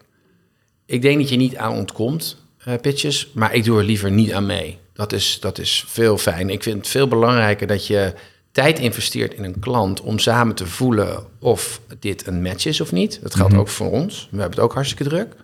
[0.86, 4.32] ik denk dat je niet aan ontkomt, eh, pitches, maar ik doe er liever niet
[4.32, 4.78] aan mee.
[4.94, 6.50] Dat is, dat is veel fijn.
[6.50, 8.14] Ik vind het veel belangrijker dat je
[8.52, 12.92] tijd investeert in een klant om samen te voelen of dit een match is of
[12.92, 13.18] niet.
[13.22, 13.60] Dat geldt Mhm.
[13.60, 14.28] ook voor ons.
[14.30, 15.34] We hebben het ook hartstikke druk.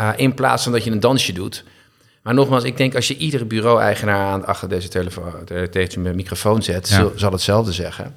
[0.00, 1.64] Uh, in plaats van dat je een dansje doet.
[2.22, 5.32] Maar nogmaals, ik denk als je iedere bureau-eigenaar aan achter deze telefoon,
[5.70, 6.94] deze microfoon zet, Ja.
[6.96, 8.16] zal, zal hetzelfde zeggen.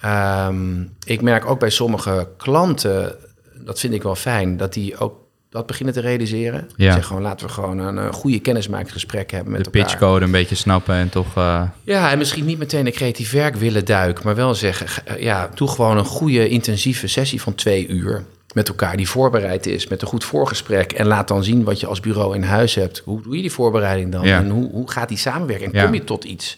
[0.00, 3.16] Ehm, ik merk ook bij sommige klanten,
[3.64, 5.14] dat vind ik wel fijn, dat die ook
[5.50, 6.68] dat beginnen te realiseren.
[6.76, 6.92] Ja.
[6.92, 9.82] Zeg gewoon, laten we gewoon een, goede kennismakingsgesprek hebben met de elkaar.
[9.90, 11.36] pitchcode een beetje snappen en toch...
[11.36, 15.00] eh, Ja, en misschien niet meteen een creatief werk willen duiken, maar wel zeggen, ge-
[15.04, 19.66] eh, ja, doe gewoon een goede intensieve sessie van twee uur met elkaar die voorbereid
[19.66, 22.74] is, met een goed voorgesprek en laat dan zien wat je als bureau in huis
[22.74, 23.02] hebt.
[23.04, 24.24] Hoe doe je die voorbereiding dan?
[24.26, 24.38] Ja.
[24.38, 25.72] En hoe, hoe gaat die samenwerking?
[25.72, 25.84] Ja.
[25.84, 26.56] Kom je tot iets?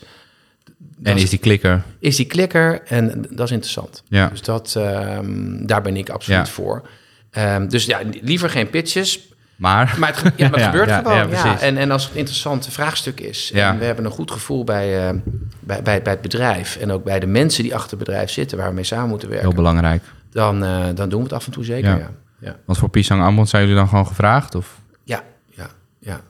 [1.03, 1.83] En is die klikker?
[1.99, 2.83] Is die klikker?
[2.85, 4.03] En dat is interessant.
[4.09, 4.29] Ja.
[4.29, 6.53] Dus dat, ehm, daar ben ik absoluut Ja.
[6.53, 6.89] voor.
[7.31, 9.95] Ehm, dus ja, liever geen pitches, Maar...
[9.99, 11.31] maar het, ja, maar het gebeurt ja, gewoon.
[11.31, 11.61] ja.
[11.61, 13.51] En, en als het een interessant vraagstuk is...
[13.55, 13.73] Ja.
[13.73, 15.15] en we hebben een goed gevoel bij, eh,
[15.61, 16.77] bij, bij, bij het bedrijf...
[16.77, 18.59] en ook bij de mensen die achter het bedrijf zitten...
[18.59, 19.47] waar we mee samen moeten werken...
[19.47, 20.03] Heel belangrijk.
[20.33, 22.11] dan, eh, dan doen we het af en toe zeker,
[22.41, 22.57] Ja.
[22.65, 24.55] Want voor Pisang Ambon zijn jullie dan gewoon gevraagd?
[24.55, 24.81] Of?
[25.05, 25.67] ja, ja.
[25.99, 26.21] ja.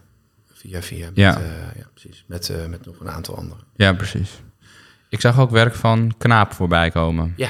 [0.53, 1.07] Via, via.
[1.07, 1.35] Met, Ja.
[1.35, 1.41] eh,
[1.77, 2.25] ja precies.
[2.27, 3.65] Met, met nog een aantal anderen.
[3.77, 4.41] Ja, precies.
[5.11, 7.33] Ik zag ook werk van Knaap voorbij komen.
[7.37, 7.49] Ja,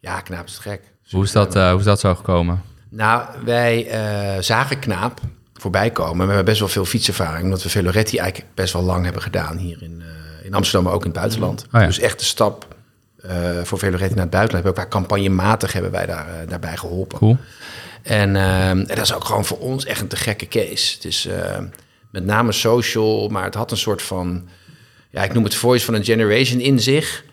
[0.00, 0.80] ja knaap is gek.
[1.10, 2.62] Hoe is dat, eh, hoe is dat zo gekomen?
[2.88, 5.20] Nou, wij eh, zagen Knaap
[5.54, 6.18] voorbij komen.
[6.18, 9.56] We hebben best wel veel fietservaring, omdat we Veloretti eigenlijk best wel lang hebben gedaan
[9.56, 11.66] hier in, eh, in Amsterdam, maar ook in het buitenland.
[11.72, 11.86] Oh ja.
[11.86, 12.72] Dus echt de stap
[13.62, 14.52] voor Veloretti naar het buitenland.
[14.52, 17.18] Hebben ook waar campagnematig hebben wij daar, daarbij geholpen.
[17.18, 17.36] Cool.
[18.02, 20.94] En, eh, en dat is ook gewoon voor ons echt een te gekke case.
[20.94, 21.28] Het is
[22.10, 24.48] met name social, maar het had een soort van...
[25.14, 27.24] Ja, ik noem het voice van een generation in zich.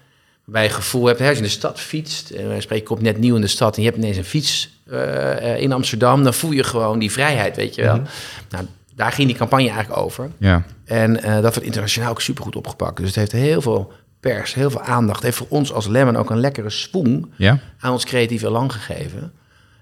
[0.44, 2.30] Waarbij je gevoel hebt, hè, als je in de stad fietst...
[2.30, 3.76] en wij spreken op net nieuw in de stad...
[3.76, 6.24] en je hebt ineens een fiets eh, eh, in Amsterdam...
[6.24, 8.02] dan voel je gewoon die vrijheid, weet je wel.
[8.50, 8.66] Nou,
[8.96, 10.30] daar ging die campagne eigenlijk over.
[10.38, 10.64] Ja.
[10.86, 12.98] En eh, dat wordt internationaal ook supergoed opgepakt.
[12.98, 15.16] Dus het heeft heel veel pers, heel veel aandacht.
[15.16, 17.60] Het heeft voor ons als Lemon ook een lekkere swoon Ja?
[17.80, 19.32] aan ons creatieve lang gegeven.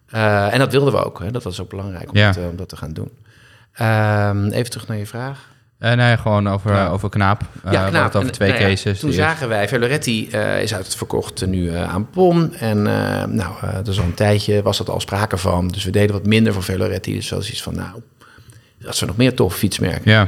[0.09, 1.19] Eh, en dat wilden we ook.
[1.19, 1.31] Hè.
[1.31, 2.31] Dat was ook belangrijk om, Ja.
[2.31, 3.11] dat, eh, om dat te gaan doen.
[3.73, 5.47] Ehm, even terug naar je vraag.
[5.79, 6.87] Eh, nee, gewoon over, Ja.
[6.87, 7.41] over Knaap.
[7.63, 8.99] Eh, ja, hadden het over En, twee nou ja, cases.
[8.99, 12.51] Toen zagen wij, Veloretti eh, is uit het verkocht nu eh, aan POM.
[12.59, 15.67] En eh, nou, eh is al een tijdje, was dat al sprake van.
[15.67, 17.13] Dus we deden wat minder voor Veloretti.
[17.13, 18.01] Dus zoals iets van, nou,
[18.79, 20.11] dat we nog meer tof fietsmerken.
[20.11, 20.27] Ja,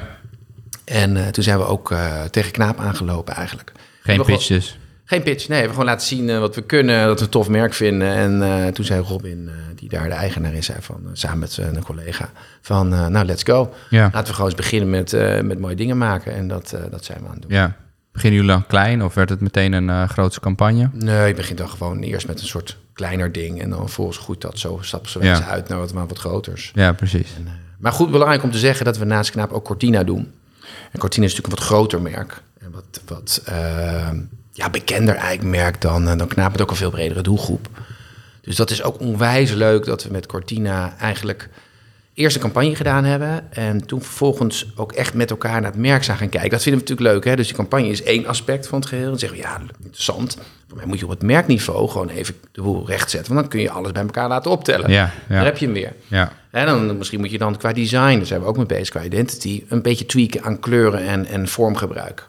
[0.85, 3.71] En eh, toen zijn we ook eh, tegen Knaap aangelopen eigenlijk.
[4.03, 4.77] geen pitch dus.
[5.11, 5.47] Geen pitch, nee.
[5.47, 8.07] We hebben gewoon laten zien eh, wat we kunnen, dat we een tof merk vinden.
[8.07, 11.57] En eh, toen zei Robin, eh, die daar de eigenaar is, zei van, samen met
[11.57, 12.29] een collega,
[12.61, 13.73] van nou, let's go.
[13.89, 14.09] Ja.
[14.13, 15.11] Laten we gewoon eens beginnen met,
[15.45, 16.33] met mooie dingen maken.
[16.33, 17.51] En dat, dat zijn we aan het doen.
[17.51, 17.75] ja.
[18.11, 20.89] Beginnen jullie dan klein of werd het meteen een grootste campagne?
[20.93, 23.61] Nee, je begint dan gewoon eerst met een soort kleiner ding.
[23.61, 25.45] En dan volgens groeit dat zo stapsgewijs Ja.
[25.45, 26.71] uit naar wat, maar wat groters.
[26.75, 27.33] Ja, precies.
[27.37, 27.47] En,
[27.79, 30.31] maar goed, belangrijk om te zeggen dat we naast Knaap ook Cortina doen.
[30.91, 32.41] En Cortina is natuurlijk een wat groter merk.
[32.59, 33.43] En wat, wat
[34.51, 36.51] ja, bekender eigenlijk merk dan, eh, dan Knaap.
[36.51, 37.67] Met ook een veel bredere doelgroep.
[38.41, 41.49] Dus dat is ook onwijs leuk dat we met Cortina eigenlijk
[42.13, 43.53] eerst een campagne gedaan hebben.
[43.53, 46.49] En toen vervolgens ook echt met elkaar naar het merk zijn gaan kijken.
[46.49, 47.31] Dat vinden we natuurlijk leuk.
[47.31, 47.35] Hè?
[47.35, 49.09] Dus die campagne is één aspect van het geheel.
[49.09, 50.37] Dan zeggen we, ja, interessant.
[50.67, 53.33] Voor mij moet je op het merkniveau gewoon even de boel rechtzetten.
[53.33, 54.89] Want dan kun je alles bij elkaar laten optellen.
[54.89, 55.93] Ja, Daar heb je hem weer.
[56.07, 56.31] ja.
[56.51, 59.03] En dan misschien moet je dan qua design, daar zijn we ook mee bezig, qua
[59.03, 62.27] identity, een beetje tweaken aan kleuren en, en vormgebruik.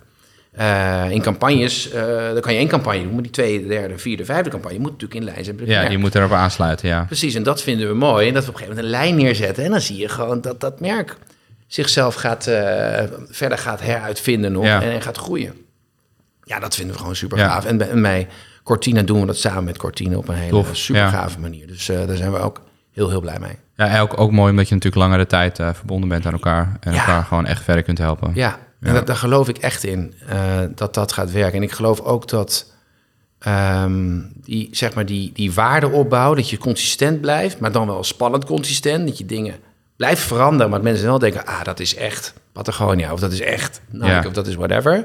[0.53, 4.25] Eh, in campagnes, eh, dan kan je één campagne doen, maar die tweede, derde, vierde,
[4.25, 5.57] vijfde campagne moet natuurlijk in lijn zijn.
[5.65, 7.05] Ja, die moet erop aansluiten, ja.
[7.05, 8.29] Precies, en dat vinden we mooi.
[8.29, 9.65] En dat we op een gegeven moment een lijn neerzetten.
[9.65, 11.17] En dan zie je gewoon dat dat merk
[11.67, 14.83] zichzelf gaat, eh, verder gaat heruitvinden nog Ja.
[14.83, 15.55] en, gaat groeien.
[16.45, 17.49] Ja, dat vinden we gewoon super Ja.
[17.49, 17.65] gaaf.
[17.65, 18.29] En bij, en bij
[18.63, 21.09] Cortina doen we dat samen met Cortina op een hele Tof, super ja.
[21.09, 21.67] gave manier.
[21.67, 22.61] Dus daar zijn we ook
[22.93, 23.57] heel, heel blij mee.
[23.77, 26.77] Ja, ook, ook mooi omdat je natuurlijk langere tijd verbonden bent aan elkaar.
[26.81, 28.31] En elkaar gewoon echt verder kunt helpen.
[28.35, 31.57] Ja, en dat, daar geloof ik echt in, eh, dat dat gaat werken.
[31.57, 32.73] En ik geloof ook dat
[33.39, 38.45] ehm, die, zeg maar die, die waardeopbouw, dat je consistent blijft, maar dan wel spannend
[38.45, 39.55] consistent, dat je dingen
[39.97, 43.41] blijft veranderen, maar dat mensen wel denken, ah, dat is echt Patagonia, of dat is
[43.41, 44.25] echt Nike, Ja.
[44.27, 45.05] of dat is whatever.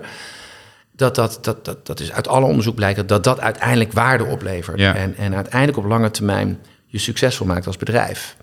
[0.92, 4.80] Dat, dat, dat, dat, dat is uit alle onderzoek blijkt dat dat, uiteindelijk waarde oplevert.
[4.80, 4.96] Ja.
[4.96, 8.38] En, en uiteindelijk op lange termijn je succesvol maakt als bedrijf.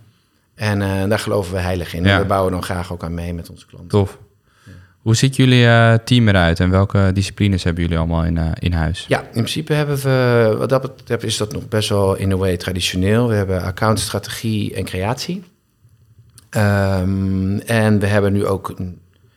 [0.54, 2.04] En eh, daar geloven we heilig in.
[2.04, 2.14] Ja.
[2.14, 3.88] En we bouwen dan graag ook aan mee met onze klanten.
[3.90, 4.18] Tof.
[5.04, 8.72] Hoe ziet jullie eh, team eruit en welke disciplines hebben jullie allemaal in, eh, in
[8.72, 9.04] huis?
[9.08, 12.38] Ja, in principe hebben we, wat dat betreft, is dat nog best wel in een
[12.38, 13.28] way traditioneel.
[13.28, 15.42] We hebben accountstrategie en creatie.
[16.50, 18.74] Ehm, en we hebben nu ook,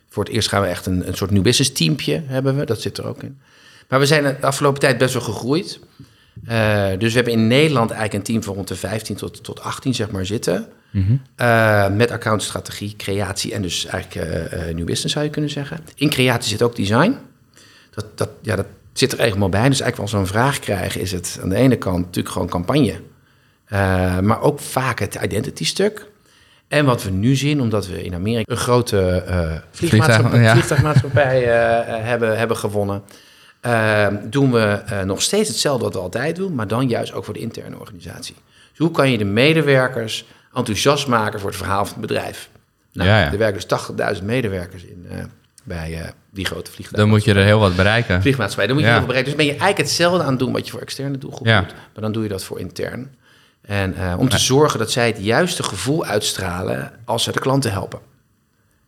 [0.08, 2.80] voor het eerst gaan we echt een, een soort nieuw business teampje hebben we, dat
[2.80, 3.38] zit er ook in.
[3.88, 5.80] Maar we zijn de afgelopen tijd best wel gegroeid.
[6.44, 9.60] Eh, dus we hebben in Nederland eigenlijk een team van rond de 15 tot, tot
[9.60, 10.66] 18 zeg maar zitten.
[10.90, 11.16] Mhm.
[11.36, 15.78] Eh, met accountstrategie, creatie en dus eigenlijk eh eh, nieuw business zou je kunnen zeggen.
[15.94, 17.16] In creatie zit ook design.
[17.90, 19.68] Dat, dat, ja, dat zit er helemaal bij.
[19.68, 22.48] Dus eigenlijk als we een vraag krijgen, is het aan de ene kant natuurlijk gewoon
[22.48, 23.00] campagne.
[24.22, 26.06] Maar ook vaak het identity stuk.
[26.68, 29.62] En wat we nu zien, omdat we in Amerika een grote ja.
[29.70, 31.42] vliegtuigmaatschappij
[32.02, 33.02] hebben, hebben gewonnen,
[33.60, 37.24] eh, doen we eh, nog steeds hetzelfde wat we altijd doen, maar dan juist ook
[37.24, 38.34] voor de interne organisatie.
[38.70, 42.48] Dus hoe kan je de medewerkers enthousiast maken voor het verhaal van het bedrijf?
[42.92, 43.32] Nou, Ja, ja.
[43.32, 43.66] Er werken dus
[44.18, 45.16] 80.000 medewerkers in, eh,
[45.64, 47.00] bij eh, die grote vliegtuig.
[47.00, 48.20] Dan moet je er heel wat bereiken.
[48.22, 48.96] Vliegmaatschappij, dan moet je Ja.
[48.98, 49.36] heel veel bereiken.
[49.36, 51.74] Dus ben je eigenlijk hetzelfde aan het doen wat je voor externe doelgroep doet.
[51.92, 53.14] Maar dan doe je dat voor intern.
[53.60, 57.98] En om te zorgen dat zij het juiste gevoel uitstralen als ze de klanten helpen.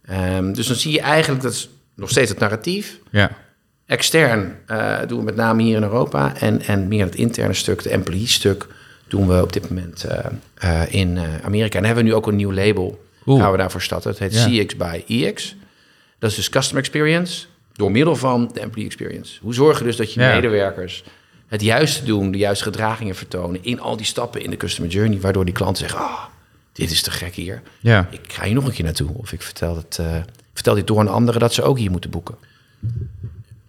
[0.05, 2.99] Ehm, dus dan zie je eigenlijk, dat is nog steeds het narratief.
[3.11, 3.31] Ja,
[3.91, 6.37] Extern eh, doen we met name hier in Europa.
[6.37, 8.67] En, en meer het interne stuk, de employee-stuk,
[9.09, 10.25] doen we op dit moment eh,
[10.55, 11.79] eh, in Amerika.
[11.79, 13.05] En hebben we nu ook een nieuw label.
[13.25, 13.39] Cool.
[13.39, 14.11] Gaan we daarvoor starten.
[14.11, 14.65] Het heet Ja.
[14.65, 15.57] CX by EX.
[16.19, 19.39] Dat is dus customer experience door middel van de employee experience.
[19.43, 20.35] Hoe zorg je dus dat je Ja.
[20.35, 21.05] medewerkers
[21.47, 25.21] het juiste doen, de juiste gedragingen vertonen in al die stappen in de customer journey,
[25.21, 26.25] waardoor die klanten zeggen: Ah,
[26.73, 27.63] dit is te gek hier.
[27.81, 28.09] ja.
[28.11, 29.11] Ik ga hier nog een keer naartoe.
[29.15, 30.01] Of ik vertel, het,
[30.55, 32.35] vertel dit door aan anderen dat ze ook hier moeten boeken.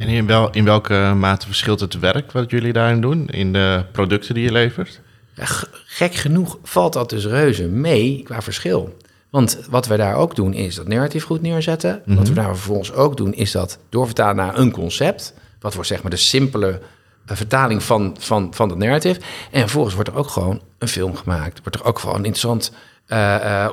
[0.02, 3.28] En in, wel, in welke mate verschilt het werk wat jullie daarin doen?
[3.28, 5.02] In de producten die je levert?
[5.34, 5.46] Ja,
[5.86, 8.98] gek genoeg valt dat dus reuze mee qua verschil.
[9.30, 12.02] Want wat wij daar ook doen is dat narratief goed neerzetten.
[12.06, 15.34] Wat we daar vervolgens ook doen is dat doorvertalen naar een concept.
[15.60, 16.82] Wat voor zeg maar de simpele
[17.26, 19.20] een vertaling van, van, van dat narrative.
[19.52, 21.60] En vervolgens wordt er ook gewoon een film gemaakt.
[21.64, 22.91] Wordt er ook gewoon een interessant eh, eh,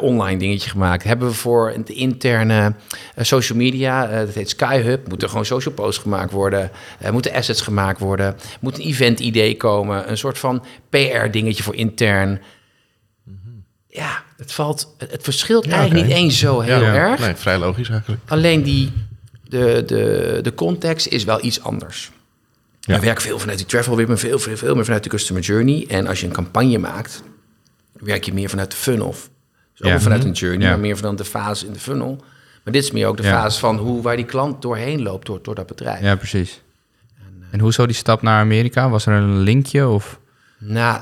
[0.01, 1.05] online dingetje gemaakt.
[1.05, 2.75] Hebben we voor de interne
[3.15, 6.71] eh, social media, dat heet SkyHub, moet er gewoon social posts gemaakt worden.
[7.13, 8.37] Moeten assets gemaakt worden.
[8.61, 10.11] Moet een event idee komen.
[10.11, 12.41] Een soort van PR dingetje voor intern.
[13.89, 14.95] Ja, het valt.
[14.99, 17.21] Het verschilt Ja, eigenlijk niet eens zo heel Ja, erg.
[17.21, 18.23] Nee, vrij logisch eigenlijk.
[18.27, 18.93] Alleen die,
[19.49, 22.11] de, de, de context is wel iets anders.
[22.81, 22.95] Ja.
[22.95, 25.43] We werken veel vanuit die travel, weer maar veel, veel, veel meer vanuit de customer
[25.43, 25.85] journey.
[25.89, 27.23] En als je een campagne maakt,
[28.01, 29.11] werk je meer vanuit de funnel.
[29.11, 30.01] Dus ook Ja.
[30.01, 30.71] vanuit een journey, Ja.
[30.71, 32.17] maar meer vanuit de fase in de funnel.
[32.65, 35.39] Maar dit is meer ook de fase van hoe, waar die klant doorheen loopt, door,
[35.43, 36.01] door dat bedrijf.
[36.01, 36.63] Ja, precies.
[37.51, 38.89] En hoe zou die stap naar Amerika?
[38.91, 40.21] Was er een linkje of...
[40.59, 41.01] Nou,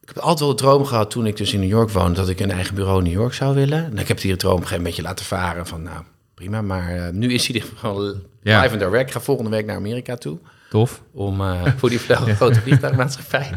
[0.00, 2.14] ik heb altijd wel de droom gehad toen ik dus in New York woonde...
[2.14, 3.84] dat ik een eigen bureau in New York zou willen.
[3.84, 5.82] En ik heb die droom een beetje laten varen van...
[5.82, 6.02] nou,
[6.34, 9.06] prima, maar eh, nu is hij gewoon live en direct.
[9.06, 10.38] Ik ga volgende week naar Amerika toe.
[10.70, 11.02] Tof?
[11.12, 13.50] om eh, voor die vlug- grote vliegtuigmaatschappij.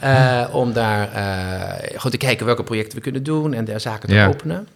[0.00, 4.08] eh, om daar eh, gewoon te kijken welke projecten we kunnen doen en daar zaken
[4.08, 4.26] te Ja.
[4.28, 4.68] openen.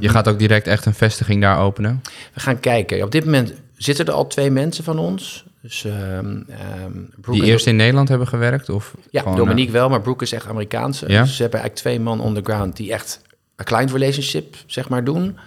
[0.00, 2.02] Je gaat ook direct echt een vestiging daar openen?
[2.34, 3.02] we gaan kijken.
[3.02, 5.44] Op dit moment zitten er al twee mensen van ons.
[5.62, 8.68] Dus, ehm ehm, Die eerst in Nederland hebben gewerkt?
[8.68, 11.08] Of Ja, gewoon, Dominique wel, maar Brooke is echt Amerikaanse.
[11.08, 11.22] Ja?
[11.22, 13.20] Dus ze hebben eigenlijk twee man on the ground die echt
[13.56, 15.38] een client relationship, zeg maar, doen.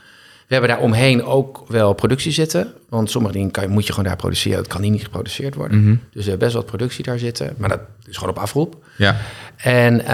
[0.49, 2.73] We hebben daar omheen ook wel productie zitten.
[2.89, 4.57] Want sommige dingen kan, moet je gewoon daar produceren.
[4.57, 5.79] Dat kan hier niet geproduceerd worden.
[5.83, 5.89] Mhm.
[5.89, 7.53] Dus we hebben best wat productie daar zitten.
[7.57, 8.75] Maar dat is gewoon op afroep.
[8.97, 9.15] Ja,
[9.55, 10.07] En eh,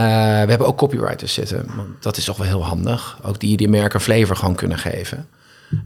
[0.43, 1.65] we hebben ook copywriters zitten.
[1.75, 3.19] Want dat is toch wel heel handig.
[3.23, 5.27] Ook die die merken flavor gewoon kunnen geven.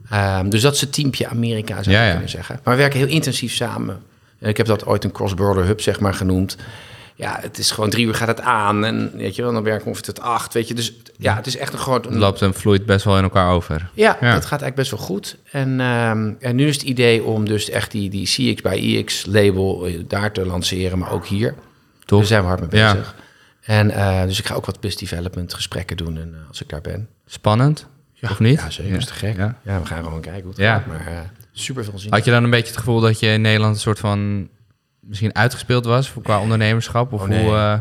[0.10, 2.12] Ehm, dus dat is het teampje Amerika, zou je Ja, ja.
[2.12, 2.60] kunnen zeggen.
[2.64, 4.00] Maar we werken heel intensief samen.
[4.40, 6.58] En ik heb dat ooit een cross-border hub, zeg maar, genoemd.
[7.20, 8.86] Ja, het is gewoon drie uur gaat het aan.
[8.86, 10.74] En weet je wel, dan werken we ongeveer tot acht, weet je.
[10.74, 12.06] Dus ja, het is echt een groot...
[12.06, 13.90] het loopt en vloeit best wel in elkaar over.
[13.94, 14.34] Ja, Ja.
[14.34, 15.38] dat gaat eigenlijk best wel goed.
[15.52, 19.26] En, ehm, en nu is het idee om dus echt die, die CX bij EX
[19.26, 21.54] label eh, daar te lanceren, maar ook hier.
[22.06, 22.18] Tof.
[22.20, 22.94] Daar zijn we hard mee Ja.
[22.94, 23.16] bezig.
[23.62, 26.70] En eh, dus ik ga ook wat business development gesprekken doen en, eh, als ik
[26.70, 27.08] daar ben.
[27.26, 27.88] Spannend?
[28.22, 28.60] of niet?
[28.60, 28.92] Ja, zeker.
[28.92, 29.38] Dat is te gek.
[29.38, 29.56] Ja.
[29.64, 29.80] Ja.
[29.80, 30.74] we gaan gewoon kijken hoe het Ja.
[30.78, 30.86] gaat.
[30.86, 31.18] Maar eh,
[31.52, 32.12] super veel zin.
[32.12, 34.50] Had je dan een beetje het gevoel dat je in Nederland een soort van...
[35.10, 37.14] misschien uitgespeeld was voor qua ondernemerschap?
[37.14, 37.44] Of Oh, nee.
[37.44, 37.54] hoe...
[37.56, 37.80] eh,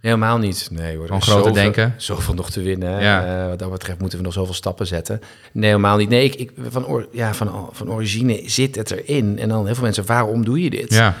[0.00, 0.68] Helemaal niet.
[0.72, 1.04] Nee hoor.
[1.06, 1.94] Gewoon Er groter zoveel- denken.
[1.96, 3.00] Zoveel nog te winnen.
[3.00, 3.42] Ja.
[3.42, 5.20] Eh, wat dat betreft moeten we nog zoveel stappen zetten.
[5.52, 6.08] Nee, helemaal niet.
[6.08, 9.38] Nee, ik, ik, van, or, ja, van, van origine zit het erin.
[9.38, 10.94] En dan heel veel mensen, waarom doe je dit?
[10.94, 11.14] ja,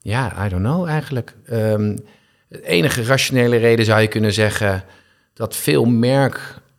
[0.00, 1.34] Ja, I don't know eigenlijk.
[1.46, 1.96] Ehm
[2.48, 4.84] de enige rationele reden zou je kunnen zeggen
[5.34, 5.84] dat veel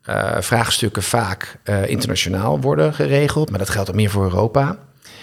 [0.05, 4.77] merkvraagstukken vaak eh, internationaal worden geregeld, maar dat geldt ook meer voor Europa,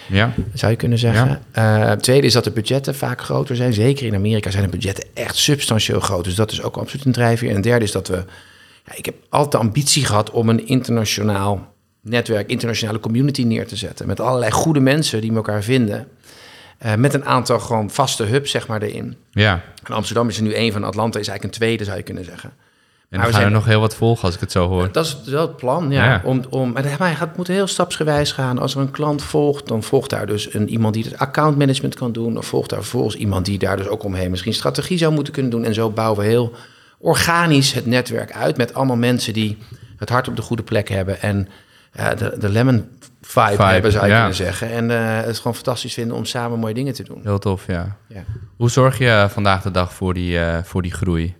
[0.09, 0.33] ja.
[0.53, 1.41] zou je kunnen zeggen.
[1.51, 3.73] Eh, tweede is dat de budgetten vaak groter zijn.
[3.73, 7.11] Zeker in Amerika zijn de budgetten echt substantieel groot, dus dat is ook absoluut een
[7.11, 7.55] drijfveer.
[7.55, 8.15] En derde is dat we,
[8.85, 13.75] ja, ik heb altijd de ambitie gehad om een internationaal netwerk, internationale community neer te
[13.75, 16.07] zetten met allerlei goede mensen die elkaar vinden.
[16.77, 19.17] Eh, met een aantal gewoon vaste hubs, zeg maar, erin.
[19.31, 19.61] ja.
[19.83, 22.25] En Amsterdam is er nu één van, Atlanta is eigenlijk een tweede, zou je kunnen
[22.25, 22.53] zeggen.
[23.09, 24.91] En dan we gaan er zijn- nog heel wat volgen als ik het zo hoor.
[24.91, 26.05] Dat is wel het plan, ja.
[26.05, 26.21] Ja.
[26.23, 28.59] Om, om, maar het gaat, moet heel stapsgewijs gaan.
[28.59, 32.11] Als er een klant volgt, dan volgt daar dus een, iemand die het accountmanagement kan
[32.11, 32.37] doen.
[32.37, 35.51] Of volgt daar vervolgens iemand die daar dus ook omheen misschien strategie zou moeten kunnen
[35.51, 35.63] doen.
[35.63, 36.53] En zo bouwen we heel
[36.97, 39.57] organisch het netwerk uit met allemaal mensen die
[39.97, 41.21] het hart op de goede plek hebben.
[41.21, 41.47] En
[41.91, 42.87] eh, de, de lemon
[43.21, 44.17] vibe, Vibe, hebben, zou je ja.
[44.17, 44.69] kunnen zeggen.
[44.71, 47.19] En eh, het gewoon fantastisch vinden om samen mooie dingen te doen.
[47.23, 47.97] Heel tof, ja.
[48.07, 48.23] Ja.
[48.57, 51.35] Hoe zorg je vandaag de dag voor die, eh, voor die groei?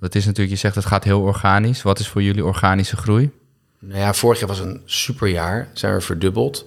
[0.00, 1.82] Dat is natuurlijk, je zegt het gaat heel organisch.
[1.82, 3.30] Wat is voor jullie organische groei?
[3.78, 5.68] Nou ja, vorig jaar was een superjaar.
[5.72, 6.64] Zijn we verdubbeld.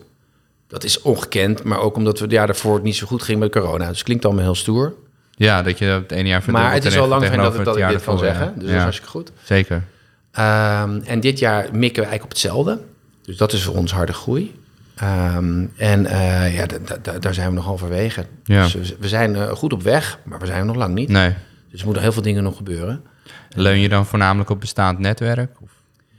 [0.67, 3.39] Dat is ongekend, maar ook omdat we het jaar daarvoor het niet zo goed ging
[3.39, 3.87] met corona.
[3.87, 4.93] Dus het klinkt allemaal heel stoer.
[5.35, 7.65] Ja, dat je het ene jaar verdubbelt Maar het is al tegen- lang dat, ik-
[7.65, 8.45] dat ik dit kan zeggen.
[8.45, 8.51] ja.
[8.51, 9.31] Dus Ja, dat is hartstikke goed.
[9.43, 9.83] Zeker.
[10.31, 12.79] Ehm, en dit jaar mikken we eigenlijk op hetzelfde.
[13.21, 14.55] Dus dat is voor ons harde groei.
[14.95, 18.25] Ehm, en eh, ja, da- da- daar zijn we nog halverwege.
[18.43, 18.61] Ja.
[18.63, 21.09] Dus we- we zijn eh, goed op weg, maar we zijn er nog lang niet.
[21.09, 21.33] Nee.
[21.71, 23.03] Dus er moeten heel veel dingen nog gebeuren.
[23.55, 25.51] Leun je dan voornamelijk op bestaand netwerk?
[25.61, 25.69] Of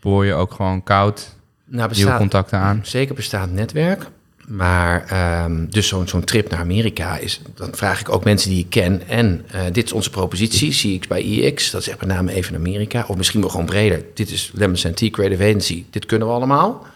[0.00, 2.80] boor je ook gewoon koud Nou, nieuwe contacten aan?
[2.82, 4.06] Zeker bestaat netwerk.
[4.48, 8.58] Maar ehm, dus zo'n zo'n trip naar Amerika is, dan vraag ik ook mensen die
[8.58, 9.08] ik ken.
[9.08, 11.70] En eh, dit is onze propositie, CX bij EX.
[11.70, 13.04] Dat is echt met name even Amerika.
[13.08, 14.04] Of misschien wel gewoon breder.
[14.14, 15.84] Dit is Lemons Tea Creative Agency.
[15.90, 16.86] Dit kunnen we allemaal.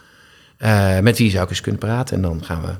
[0.56, 2.16] Eh, met wie zou ik eens kunnen praten?
[2.16, 2.74] En dan gaan we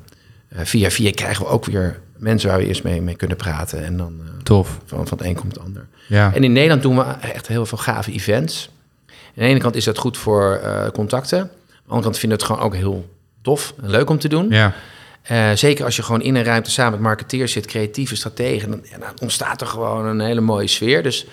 [0.48, 3.84] eh, via via krijgen we ook weer mensen waar we eerst mee, mee kunnen praten.
[3.84, 4.78] En dan eh, Tof.
[4.86, 5.86] van, van het een komt het ander.
[6.08, 6.34] Ja.
[6.34, 8.70] En in Nederland doen we echt heel veel gave events.
[9.08, 11.40] Aan de ene kant is dat goed voor eh, contacten.
[11.40, 13.08] Aan de andere kant vinden we het gewoon ook heel
[13.42, 14.48] tof en leuk om te doen.
[14.50, 14.74] Ja.
[15.22, 18.80] Eh, zeker als je gewoon in een ruimte samen met marketeers zit, creatieve strategen, dan,
[18.90, 21.02] ja, dan ontstaat er gewoon een hele mooie sfeer.
[21.02, 21.24] Dus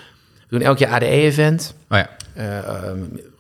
[0.48, 1.76] we doen elk jaar ADE-event.
[1.90, 2.10] Oh ja.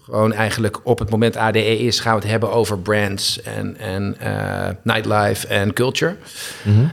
[0.06, 4.16] Gewoon eigenlijk op het moment ADE is, gaan we het hebben over brands en, en
[4.20, 6.16] eh, nightlife en culture.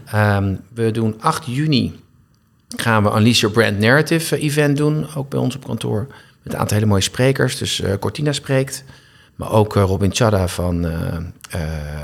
[0.05, 2.01] Ehm, we doen 8 juni
[2.75, 6.07] gaan we Unleash Your Brand Narrative eh, event doen, ook bij ons op kantoor.
[6.43, 7.57] Met een aantal hele mooie sprekers.
[7.57, 8.83] Dus eh, Cortina spreekt,
[9.35, 10.87] maar ook Robin Chadda van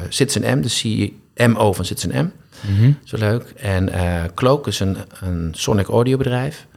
[0.09, 0.69] Citizen M, de
[1.35, 2.29] CMO van Citizen M.
[3.03, 3.43] Zo leuk.
[3.55, 3.89] En
[4.35, 6.67] Cloak is een, een Sonic audio bedrijf.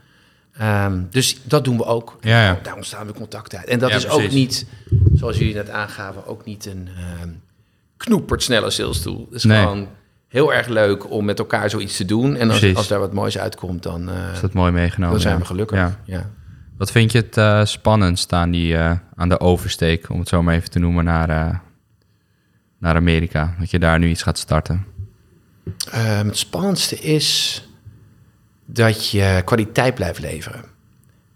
[0.57, 2.17] Ehm, dus dat doen we ook.
[2.21, 2.59] Ja, ja.
[2.63, 3.65] Daar ontstaan we contact uit.
[3.67, 4.65] En dat Ja, is ook niet,
[5.13, 7.29] zoals jullie net aangaven, ook niet een ehm
[7.97, 9.25] knoepert snelle sales tool.
[9.25, 9.61] Het is Nee.
[9.61, 9.87] gewoon
[10.27, 12.35] heel erg leuk om met elkaar zoiets te doen.
[12.35, 15.13] En als, als daar wat moois uitkomt, dan, eh, Is dat mooi meegenomen?
[15.13, 15.97] dan zijn we gelukkig.
[16.05, 16.29] Ja.
[16.77, 20.43] Wat vind je het eh, spannendst aan, die, eh, aan de oversteek, om het zo
[20.43, 21.61] maar even te noemen, naar,
[22.79, 23.55] naar Amerika?
[23.59, 24.85] Dat je daar nu iets gaat starten.
[25.91, 27.61] Ehm, het spannendste is
[28.73, 30.63] dat je kwaliteit blijft leveren.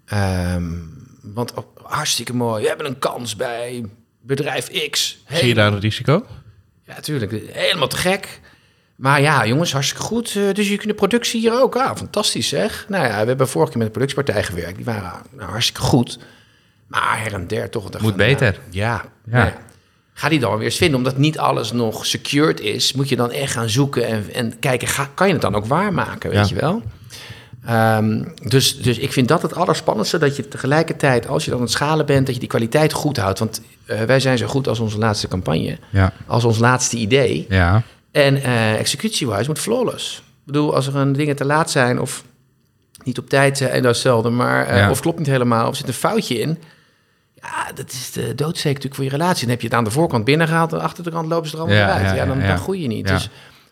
[0.05, 0.73] Ehm,
[1.21, 2.61] want oh, hartstikke mooi.
[2.61, 3.85] We hebben een kans bij
[4.21, 5.23] bedrijf X.
[5.29, 6.25] Zie je daar een risico?
[6.83, 7.31] Ja, natuurlijk.
[7.51, 8.39] Helemaal te gek.
[8.95, 10.35] Maar ja, jongens, hartstikke goed.
[10.35, 11.75] Eh, dus je kunt de productie hier ook.
[11.75, 12.85] Ah, fantastisch zeg.
[12.89, 14.75] Nou ja, we hebben vorige keer met de productiepartij gewerkt.
[14.75, 16.19] Die waren nou, hartstikke goed.
[16.87, 17.83] Maar her en der toch.
[17.83, 18.59] Moet van, nou, beter.
[18.69, 19.05] ja.
[19.25, 19.45] Ja.
[19.45, 19.57] ja.
[20.19, 20.97] Ga die dan weer eens vinden.
[20.97, 24.87] Omdat niet alles nog secured is, moet je dan echt gaan zoeken en, en kijken,
[24.87, 26.55] ga, kan je het dan ook waarmaken, weet Ja.
[26.55, 26.81] je wel?
[27.65, 31.65] Ehm, dus, dus ik vind dat het allerspannendste, dat je tegelijkertijd, als je dan aan
[31.65, 33.39] het schalen bent, dat je die kwaliteit goed houdt.
[33.39, 36.13] Want eh, wij zijn zo goed als onze laatste campagne, Ja.
[36.27, 37.45] als ons laatste idee.
[37.49, 37.81] Ja.
[38.11, 40.17] En eh executie-wise moet flawless.
[40.17, 42.23] Ik bedoel, als er een dingen te laat zijn of
[43.03, 45.75] niet op tijd zijn, en dat is zelden, maar eh, of klopt niet helemaal, of
[45.75, 46.57] zit een foutje in.
[47.41, 49.41] Ja, dat is de doodsteek natuurlijk voor je relatie.
[49.41, 51.61] Dan heb je het aan de voorkant binnengehaald en achter de kant lopen ze er
[51.61, 52.05] allemaal Ja, uit.
[52.05, 53.07] ja, Ja, dan, groei je niet.
[53.07, 53.29] Dus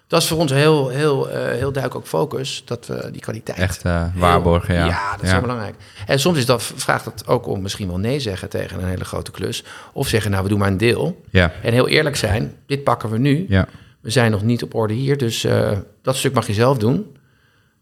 [0.08, 3.58] dat is voor ons heel, heel, eh, heel duidelijk ook focus, dat we die kwaliteit...
[3.58, 4.86] Echt eh, heel- waarborgen, ja.
[4.86, 5.76] Ja, dat is heel belangrijk.
[6.06, 9.06] En soms is dat, vraagt dat ook om misschien wel nee zeggen tegen een hele
[9.06, 9.64] grote klus.
[9.94, 11.22] Of zeggen, nou, we doen maar een deel.
[11.30, 11.52] Ja.
[11.64, 13.46] En heel eerlijk zijn, dit pakken we nu.
[13.50, 13.68] Ja.
[14.02, 17.18] We zijn nog niet op orde hier, dus eh, dat stuk mag je zelf doen.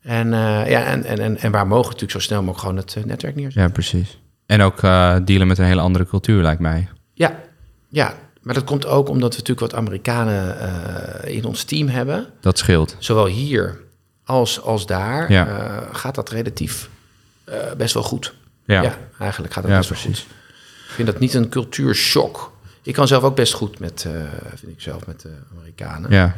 [0.01, 3.35] En, ja, en, en, en, en waar mogen natuurlijk zo snel mogelijk gewoon het netwerk
[3.35, 3.61] neerzetten.
[3.61, 4.19] ja, precies.
[4.45, 6.87] En ook eh, dealen met een hele andere cultuur, lijkt mij.
[7.13, 7.39] Ja,
[7.89, 12.25] ja, maar dat komt ook omdat we natuurlijk wat Amerikanen eh, in ons team hebben.
[12.39, 12.95] Dat scheelt.
[12.99, 13.79] Zowel hier
[14.25, 15.47] als, als daar Ja.
[15.47, 16.89] eh, gaat dat relatief
[17.77, 18.33] best wel goed.
[18.65, 18.81] Ja.
[18.81, 20.17] Ja, eigenlijk gaat dat Ja, best wel goed.
[20.87, 22.51] Ik vind dat niet een cultuurshock.
[22.81, 24.07] Ik kan zelf ook best goed met,
[24.55, 26.11] vind ik zelf, met de Amerikanen.
[26.11, 26.35] Ja.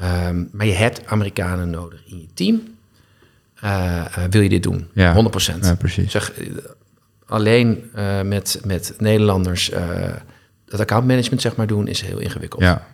[0.00, 2.62] Ehm, maar je hebt Amerikanen nodig in je team.
[4.30, 4.88] Wil je dit doen?
[4.92, 5.14] Ja.
[5.14, 5.64] 100%.
[5.64, 6.10] Ja, precies.
[6.10, 6.32] Zeg,
[7.30, 9.88] alleen eh, met, met Nederlanders eh,
[10.64, 12.62] dat accountmanagement zeg maar doen is heel ingewikkeld.
[12.62, 12.86] Ja.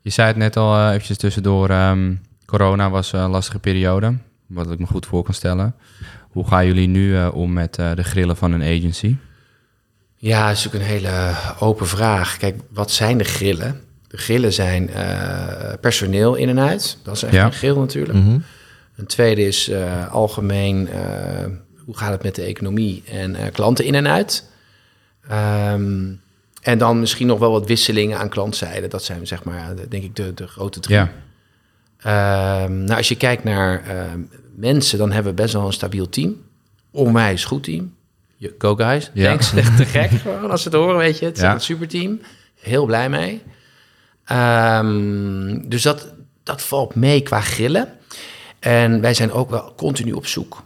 [0.00, 1.68] Je zei het net al eh, eventjes tussendoor.
[1.70, 2.14] ehm,
[2.46, 4.14] corona was een lastige periode.
[4.46, 5.74] Wat ik me goed voor kan stellen.
[6.30, 9.16] Hoe gaan jullie nu om met de grillen van een agency?
[10.16, 12.36] Ja, dat is natuurlijk een hele open vraag.
[12.36, 13.80] Kijk, wat zijn de grillen?
[14.08, 14.90] De grillen zijn
[15.80, 16.98] personeel in en uit.
[17.02, 17.44] Dat is echt Ja.
[17.44, 18.18] een grill natuurlijk.
[18.18, 18.38] Mhm.
[18.96, 19.70] Een tweede is
[20.10, 20.88] algemeen,
[21.90, 24.44] hoe gaat het met de economie en eh, klanten in en uit.
[25.28, 26.12] Ehm,
[26.62, 28.88] en dan misschien nog wel wat wisselingen aan klantzijde.
[28.88, 30.96] Dat zijn zeg maar, de- denk ik, de, de grote drie.
[30.96, 31.10] Ja.
[31.98, 34.20] Ehm, nou, als je kijkt naar ehm,
[34.56, 36.36] mensen, dan hebben we best wel een stabiel team.
[36.90, 37.94] Onwijs goed team.
[38.36, 39.10] Je- Go guys.
[39.14, 39.26] Ja.
[39.28, 39.54] Thanks.
[39.54, 41.24] Echt te gek gewoon als ze het horen, weet je.
[41.24, 41.52] Het is Ja.
[41.54, 42.20] een superteam.
[42.60, 43.42] Heel blij mee.
[44.24, 47.88] Ehm, dus dat, dat valt mee qua grillen.
[48.58, 50.62] En wij zijn ook wel continu op zoek.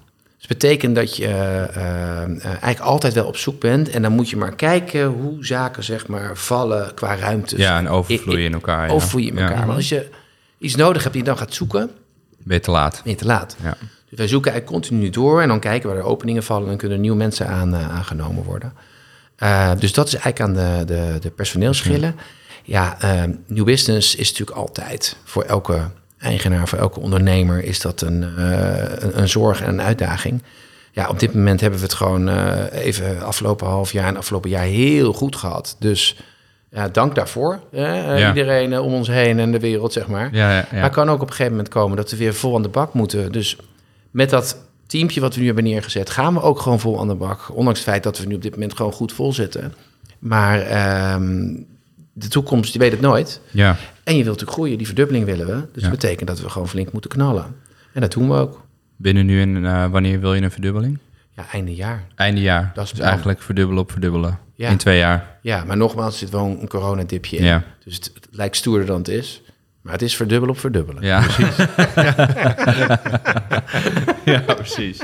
[0.47, 3.89] Dus betekent dat je eh, eh, eigenlijk altijd wel op zoek bent.
[3.91, 7.59] En dan moet je maar kijken hoe zaken zeg maar vallen qua ruimte.
[7.59, 8.87] ja, en overvloeien in elkaar.
[8.87, 8.93] ja.
[8.93, 9.59] Overvloeien in elkaar.
[9.59, 9.65] Ja.
[9.65, 10.09] Maar als je
[10.59, 11.91] iets nodig hebt die je dan gaat zoeken,
[12.39, 13.01] Ben je te laat.
[13.05, 13.57] ben je te laat.
[13.63, 13.77] Ja.
[14.09, 17.01] Dus wij zoeken eigenlijk continu door en dan kijken waar er openingen vallen en kunnen
[17.01, 18.73] nieuwe mensen aan, eh, aangenomen worden.
[19.37, 22.17] Eh, dus dat is eigenlijk aan de, de, de personeelsschillen.
[22.65, 25.91] Ja, eh, nieuw business is natuurlijk altijd voor elke
[26.25, 30.43] eigenaar, voor elke ondernemer is dat een, eh, een, een zorg en een uitdaging.
[30.93, 34.51] Ja, op dit moment hebben we het gewoon eh, even afgelopen half jaar en afgelopen
[34.51, 35.77] jaar heel goed gehad.
[35.79, 36.17] Dus
[36.71, 37.61] ja, dank daarvoor.
[37.71, 38.17] hè.
[38.17, 38.29] Ja.
[38.29, 40.29] Iedereen eh, om ons heen en de wereld, zeg maar.
[40.33, 40.81] Ja, ja, ja.
[40.81, 42.93] Maar kan ook op een gegeven moment komen dat we weer vol aan de bak
[42.93, 43.33] moeten.
[43.33, 43.57] Dus
[44.11, 47.15] met dat teampje wat we nu hebben neergezet, gaan we ook gewoon vol aan de
[47.15, 47.57] bak.
[47.57, 49.75] Ondanks het feit dat we nu op dit moment gewoon goed vol zitten.
[50.19, 51.55] Maar ehm,
[52.17, 53.41] de toekomst, je weet het nooit.
[53.51, 53.77] ja.
[54.05, 55.53] En je wilt natuurlijk groeien, die verdubbeling willen we.
[55.73, 55.89] Dus Ja.
[55.91, 57.57] dat betekent dat we gewoon flink moeten knallen.
[57.93, 58.63] En dat doen we ook.
[58.97, 60.99] Binnen nu en eh, wanneer wil je een verdubbeling?
[61.31, 62.05] Ja, einde jaar.
[62.15, 62.71] Einde jaar.
[62.75, 64.39] Dat is dus eigenlijk verdubbelen op verdubbelen.
[64.55, 64.69] Ja.
[64.69, 65.39] In twee jaar.
[65.43, 67.45] Ja, maar nogmaals, zit wel een coronadipje in.
[67.45, 67.63] Ja.
[67.85, 69.43] Dus het, het lijkt stoerder dan het is.
[69.81, 71.03] Maar het is verdubbelen op verdubbelen.
[71.03, 71.57] Ja, precies.
[74.25, 74.99] ja, precies.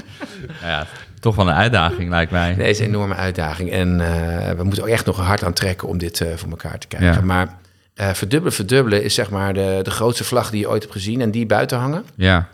[0.62, 0.86] Ja,
[1.20, 2.54] Toch wel een uitdaging, lijkt mij.
[2.54, 3.70] Nee, het is een enorme uitdaging.
[3.70, 6.78] En eh, we moeten ook echt nog hard aan trekken om dit eh, voor elkaar
[6.78, 7.12] te krijgen.
[7.12, 7.20] Ja.
[7.20, 7.58] Maar
[7.94, 11.20] eh, verdubbelen, verdubbelen is zeg maar de, de grootste vlag die je ooit hebt gezien
[11.20, 12.04] en die buiten hangen.
[12.14, 12.48] Ja,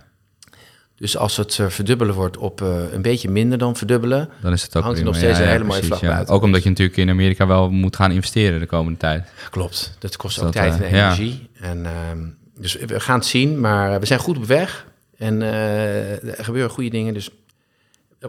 [0.96, 4.82] Dus als het verdubbelen wordt op een beetje minder dan verdubbelen, dan is het ook
[4.82, 6.34] Hangt er nog steeds Ja, een hele mooie precies, vlag buiten.
[6.34, 9.28] Ook omdat je natuurlijk in Amerika wel moet gaan investeren de komende tijd.
[9.50, 9.96] klopt.
[9.98, 11.04] Dat kost Dus ook dat, tijd en ja.
[11.04, 11.48] energie.
[11.60, 12.18] En, ehm,
[12.58, 14.86] dus we gaan het zien, maar we zijn goed op weg.
[15.18, 17.30] En er gebeuren goede dingen, dus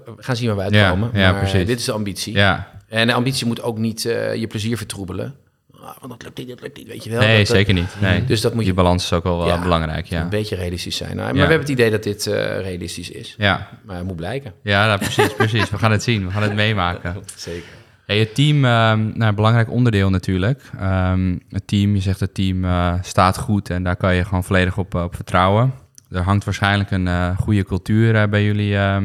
[0.06, 1.10] we gaan zien waar we Ja, uitkomen.
[1.14, 1.66] ja, maar precies.
[1.66, 2.34] dit is de ambitie.
[2.34, 5.36] Ja, En de ambitie moet ook niet eh, je plezier vertroebelen.
[5.82, 7.20] Ah, want dat lukt niet, dat lukt niet, weet je wel.
[7.20, 7.96] nee, Dat- dat- zeker niet.
[8.02, 8.26] Nee.
[8.26, 9.62] Dus dat moet Die je balans is ook wel Ja.
[9.62, 10.22] belangrijk, ja.
[10.22, 11.16] een beetje realistisch zijn.
[11.16, 11.34] Nou, maar Ja.
[11.34, 13.36] we hebben het idee dat dit eh, realistisch is.
[13.38, 14.54] Ja, Maar het moet blijken.
[14.64, 15.70] ja nou, precies, precies.
[15.70, 17.16] We gaan het zien, we gaan het meemaken.
[17.36, 17.70] Zeker.
[18.06, 20.62] Hey, het team, nou, een belangrijk onderdeel natuurlijk.
[20.80, 24.44] Ehm, het team, je zegt het team eh, staat goed en daar kan je gewoon
[24.44, 25.74] volledig op, eh, op vertrouwen.
[26.12, 28.98] Er hangt waarschijnlijk een eh, goede cultuur eh, bij jullie eh,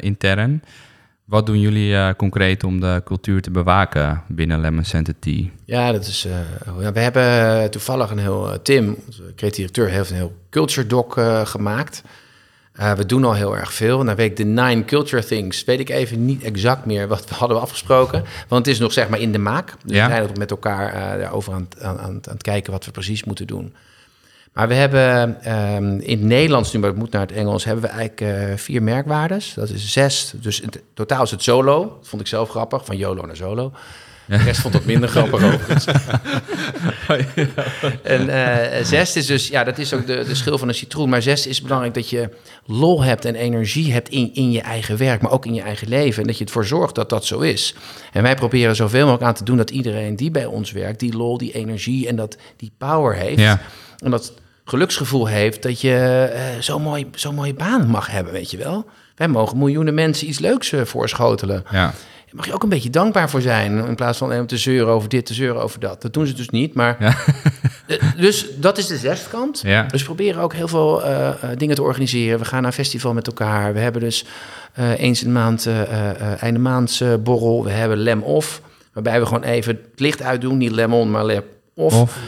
[0.00, 0.62] intern.
[1.24, 5.44] Wat doen jullie eh, concreet om de cultuur te bewaken binnen Lemon Center Tea?
[5.64, 6.24] Ja, dat is.
[6.24, 6.32] eh,
[6.80, 8.52] ja, we hebben toevallig een heel.
[8.52, 12.02] eh, Tim, onze creatief directeur, heeft een heel culture doc eh, gemaakt.
[12.72, 14.02] Eh, we doen al heel erg veel.
[14.02, 15.64] Nou weet ik de nine culture things.
[15.64, 18.24] Weet ik even niet exact meer wat we hadden afgesproken.
[18.48, 19.74] Want het is nog zeg maar in de maak.
[19.84, 20.06] Dus Ja.
[20.08, 23.24] we zijn met elkaar eh, daarover aan, aan, aan, aan het kijken wat we precies
[23.24, 23.74] moeten doen.
[24.52, 27.84] Maar we hebben ehm, in het Nederlands, nu maar het moet naar het Engels, hebben
[27.84, 29.54] we eigenlijk eh, vier merkwaardes.
[29.54, 30.32] Dat is zes.
[30.36, 31.80] Dus in totaal is het solo.
[31.98, 33.72] Dat vond ik zelf grappig, van YOLO naar solo.
[34.26, 35.84] De rest vond het minder grappig overigens.
[38.02, 41.08] En eh zes is dus, ja, dat is ook de, de schil van een citroen.
[41.08, 42.30] Maar zes is belangrijk dat je
[42.66, 45.88] lol hebt en energie hebt in, in je eigen werk, maar ook in je eigen
[45.88, 46.20] leven.
[46.20, 47.74] En dat je ervoor zorgt dat dat zo is.
[48.12, 51.16] En wij proberen zoveel mogelijk aan te doen dat iedereen die bij ons werkt, die
[51.16, 53.40] lol, die energie en dat, die power heeft.
[53.40, 53.60] Ja.
[53.98, 54.32] En dat
[54.70, 58.86] geluksgevoel heeft dat je eh, zo'n mooi, zo'n mooie baan mag hebben, weet je wel.
[59.14, 61.64] Wij mogen miljoenen mensen iets leuks eh, voorschotelen.
[61.70, 63.86] Ja, Daar mag je ook een beetje dankbaar voor zijn.
[63.86, 66.02] In plaats van maar te zeuren over dit, te zeuren over dat.
[66.02, 66.74] Dat doen ze dus niet.
[66.74, 67.14] Maar Ja.
[67.90, 69.60] Eh, dus dat is de zestkant.
[69.64, 69.82] Ja.
[69.82, 72.38] Dus we proberen ook heel veel eh, eh, dingen te organiseren.
[72.38, 73.72] We gaan naar een festival met elkaar.
[73.72, 74.24] We hebben dus
[74.72, 77.64] eh, eens in de maand uh, uh, einde maands uh, borrel.
[77.64, 78.60] We hebben lem off.
[78.92, 80.58] Waarbij we gewoon even het licht uitdoen.
[80.58, 81.42] Niet lemon, maar lem
[81.74, 82.00] off.
[82.00, 82.18] Of,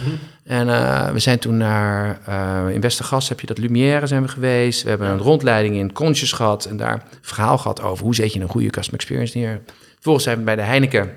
[0.44, 4.28] En uh, we zijn toen naar, uh, in Westergas heb je dat Lumière zijn we
[4.28, 4.82] geweest.
[4.82, 8.32] We hebben een rondleiding in Conscious gehad en daar een verhaal gehad over hoe zet
[8.32, 9.60] je een goede customer experience neer.
[9.94, 11.10] Vervolgens zijn we bij de Heineken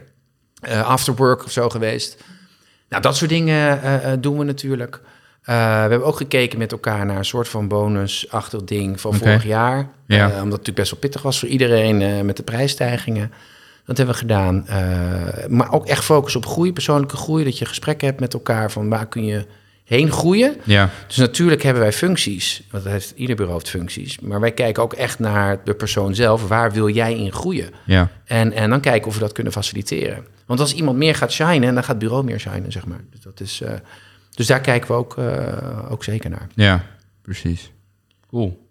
[0.69, 2.23] uh, Afterwork of zo geweest.
[2.89, 5.01] Nou, dat soort dingen doen we natuurlijk.
[5.43, 9.21] we hebben ook gekeken met elkaar naar een soort van bonusachtig ding van okay.
[9.21, 9.89] vorig jaar.
[10.07, 10.26] Ja.
[10.26, 13.32] omdat het natuurlijk best wel pittig was voor iedereen met de prijsstijgingen.
[13.86, 14.66] Dat hebben we gedaan.
[14.70, 17.44] Uh, maar ook echt focus op groei, persoonlijke groei.
[17.44, 19.46] Dat je gesprekken hebt met elkaar van waar kun je
[19.84, 20.56] heen groeien.
[20.64, 20.90] Ja.
[21.08, 22.64] Dus natuurlijk hebben wij functies.
[22.72, 24.20] Want dat heeft, ieder bureau heeft functies.
[24.20, 26.48] Maar wij kijken ook echt naar de persoon zelf.
[26.48, 27.70] Waar wil jij in groeien?
[27.86, 28.12] Ja.
[28.26, 30.26] En, en dan kijken of we dat kunnen faciliteren.
[30.46, 33.02] Want als iemand meer gaat shinen, dan gaat het bureau meer shinen, zeg maar.
[33.12, 33.70] Dus, dat is, uh,
[34.32, 36.48] dus daar kijken we ook, uh, ook zeker naar.
[36.54, 36.86] Ja,
[37.22, 37.72] precies.
[38.30, 38.70] Cool.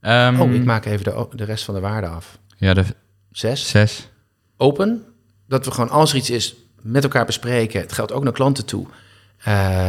[0.00, 2.38] Um, oh, ik maak even de, de rest van de waarde af.
[2.56, 2.84] Ja, de
[3.30, 3.68] zes.
[3.68, 4.10] Zes.
[4.58, 5.04] Open.
[5.46, 7.80] Dat we gewoon als er iets is met elkaar bespreken.
[7.80, 8.86] Het geldt ook naar klanten toe.
[8.86, 9.44] Uh,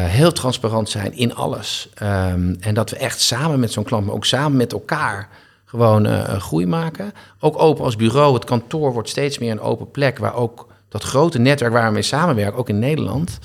[0.06, 1.90] heel transparant zijn in alles.
[2.02, 5.30] Um, en dat we echt samen met zo'n klant, maar ook samen met elkaar
[5.66, 7.14] gewoon uh, groei maken.
[7.40, 8.34] Ook open als bureau.
[8.34, 11.94] Het kantoor wordt steeds meer een open plek waar ook dat grote netwerk waar we
[11.94, 13.40] mee samenwerken, ook in Nederland,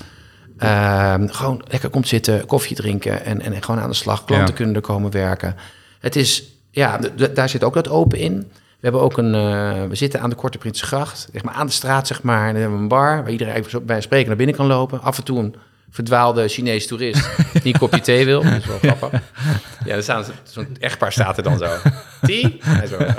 [0.59, 4.25] uh, gewoon lekker komt zitten, koffie drinken en, en gewoon aan de slag.
[4.25, 4.53] Klanten ja.
[4.53, 5.55] kunnen er komen werken.
[5.99, 6.99] Het is, ja,
[7.33, 8.51] daar zit ook dat open in.
[8.85, 11.71] We hebben ook een, uh, we zitten aan de Korte Prinsgracht, zeg maar aan de
[11.71, 12.47] straat, zeg maar.
[12.47, 15.01] En dan hebben we een bar waar iedereen bij spreken naar binnen kan lopen.
[15.01, 15.55] Af en toe een
[15.89, 17.29] verdwaalde Chinees toerist
[17.63, 18.43] die een kopje thee wil.
[18.43, 19.21] Dat is wel grappig.
[19.85, 21.65] Ja, dan staan zo'n echtpaar staat er dan zo.
[22.21, 23.13] Hij zo, uh,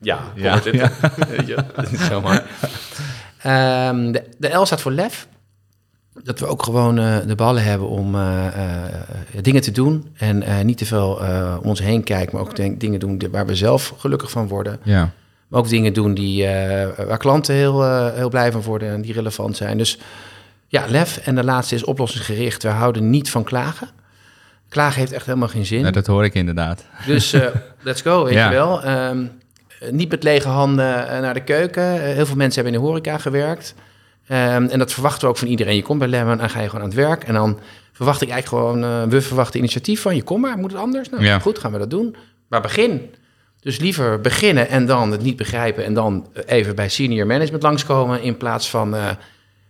[0.00, 0.60] ja, ja,
[1.44, 1.64] ja.
[2.10, 2.44] zomaar.
[3.90, 5.28] Um, de, de L staat voor lef.
[6.22, 10.14] Dat we ook gewoon uh, de ballen hebben om uh, uh, dingen te doen.
[10.16, 11.20] En niet te veel
[11.62, 14.78] om ons heen kijken, maar ook denk, dingen doen waar we zelf gelukkig van worden.
[14.82, 15.12] Ja.
[15.48, 16.44] Maar ook dingen doen die,
[17.06, 19.78] waar klanten heel, heel blij van worden en die relevant zijn.
[19.78, 19.98] Dus
[20.68, 21.16] ja, lef.
[21.16, 22.62] En de laatste is oplossingsgericht.
[22.62, 23.88] We houden niet van klagen.
[24.68, 25.80] Klagen heeft echt helemaal geen zin.
[25.80, 26.84] Ja, dat hoor ik inderdaad.
[27.06, 27.36] Dus
[27.82, 28.48] let's go, weet ja.
[28.48, 28.88] je wel.
[28.88, 29.30] Um,
[29.90, 32.00] niet met lege handen naar de keuken.
[32.00, 33.74] heel veel mensen hebben in de horeca gewerkt.
[34.28, 35.76] Um, en dat verwachten we ook van iedereen.
[35.76, 37.24] Je komt bij Lemon, dan ga je gewoon aan het werk.
[37.24, 37.58] En dan
[37.92, 38.84] verwacht ik eigenlijk gewoon...
[38.84, 40.22] Uh, we verwachten initiatief van je.
[40.22, 41.08] Kom maar, moet het anders?
[41.10, 41.38] Nou, ja.
[41.38, 42.16] goed, gaan we dat doen.
[42.48, 43.14] Maar begin.
[43.60, 45.84] Dus liever beginnen en dan het niet begrijpen...
[45.84, 48.22] en dan even bij senior management langskomen...
[48.22, 49.10] in plaats van uh,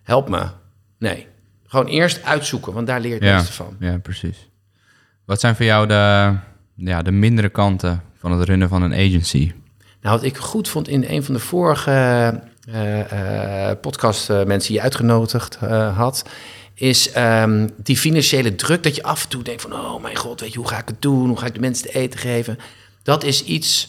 [0.03, 0.47] help me.
[0.99, 1.27] Nee,
[1.67, 3.37] gewoon eerst uitzoeken, want daar leer je het ja.
[3.37, 3.77] meeste van.
[3.81, 4.49] Ja, precies.
[5.25, 6.35] Wat zijn voor jou de,
[6.75, 9.53] ja, de mindere kanten van het runnen van een agency?
[10.01, 14.83] Nou, wat ik goed vond in een van de vorige uh, podcast mensen die je
[14.83, 15.57] uitgenodigd
[15.95, 16.25] had,
[16.75, 20.41] is ehm, die financiële druk dat je af en toe denkt van, oh mijn god,
[20.41, 21.29] weet je, hoe ga ik het doen?
[21.29, 22.59] Hoe ga ik de mensen te eten geven?
[23.03, 23.89] Dat is iets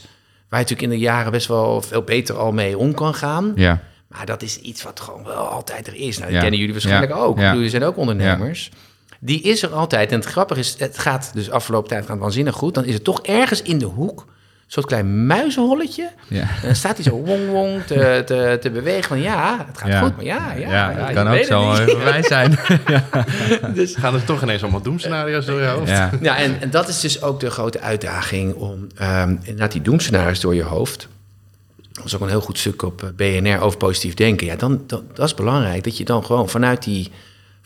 [0.49, 3.51] waar je natuurlijk in de jaren best wel veel beter al mee om kan gaan.
[3.55, 3.79] Ja.
[4.07, 6.17] Maar dat is iets wat gewoon wel altijd er is.
[6.17, 7.39] Nou, dat kennen jullie waarschijnlijk ook.
[7.39, 7.53] Ja.
[7.53, 8.71] Jullie zijn ook ondernemers.
[9.19, 10.11] Die is er altijd.
[10.11, 12.73] En het grappige is, het gaat dus afgelopen tijd gaan waanzinnig goed.
[12.73, 14.25] Dan is het toch ergens in de hoek
[14.67, 16.09] soort klein muizenholletje.
[16.27, 16.41] Ja.
[16.41, 19.87] En dan staat hij zo wong wong te, te, te bewegen van ja, het gaat
[19.87, 20.01] Ja.
[20.01, 20.89] goed, maar ja, ja.
[20.89, 22.57] Ja, kan ook zo wij zijn.
[23.73, 25.89] Dus, Gaan er toch ineens allemaal doemscenario's door je hoofd?
[25.89, 26.11] ja.
[26.21, 30.39] ja, en, en dat is dus ook de grote uitdaging om ehm inderdaad die doemscenario's
[30.39, 31.07] door je hoofd.
[31.91, 34.47] Dat is ook een heel goed stuk op eh, BNR over positief denken.
[34.47, 37.11] Ja, dan, dan, dat is belangrijk dat je dan gewoon vanuit die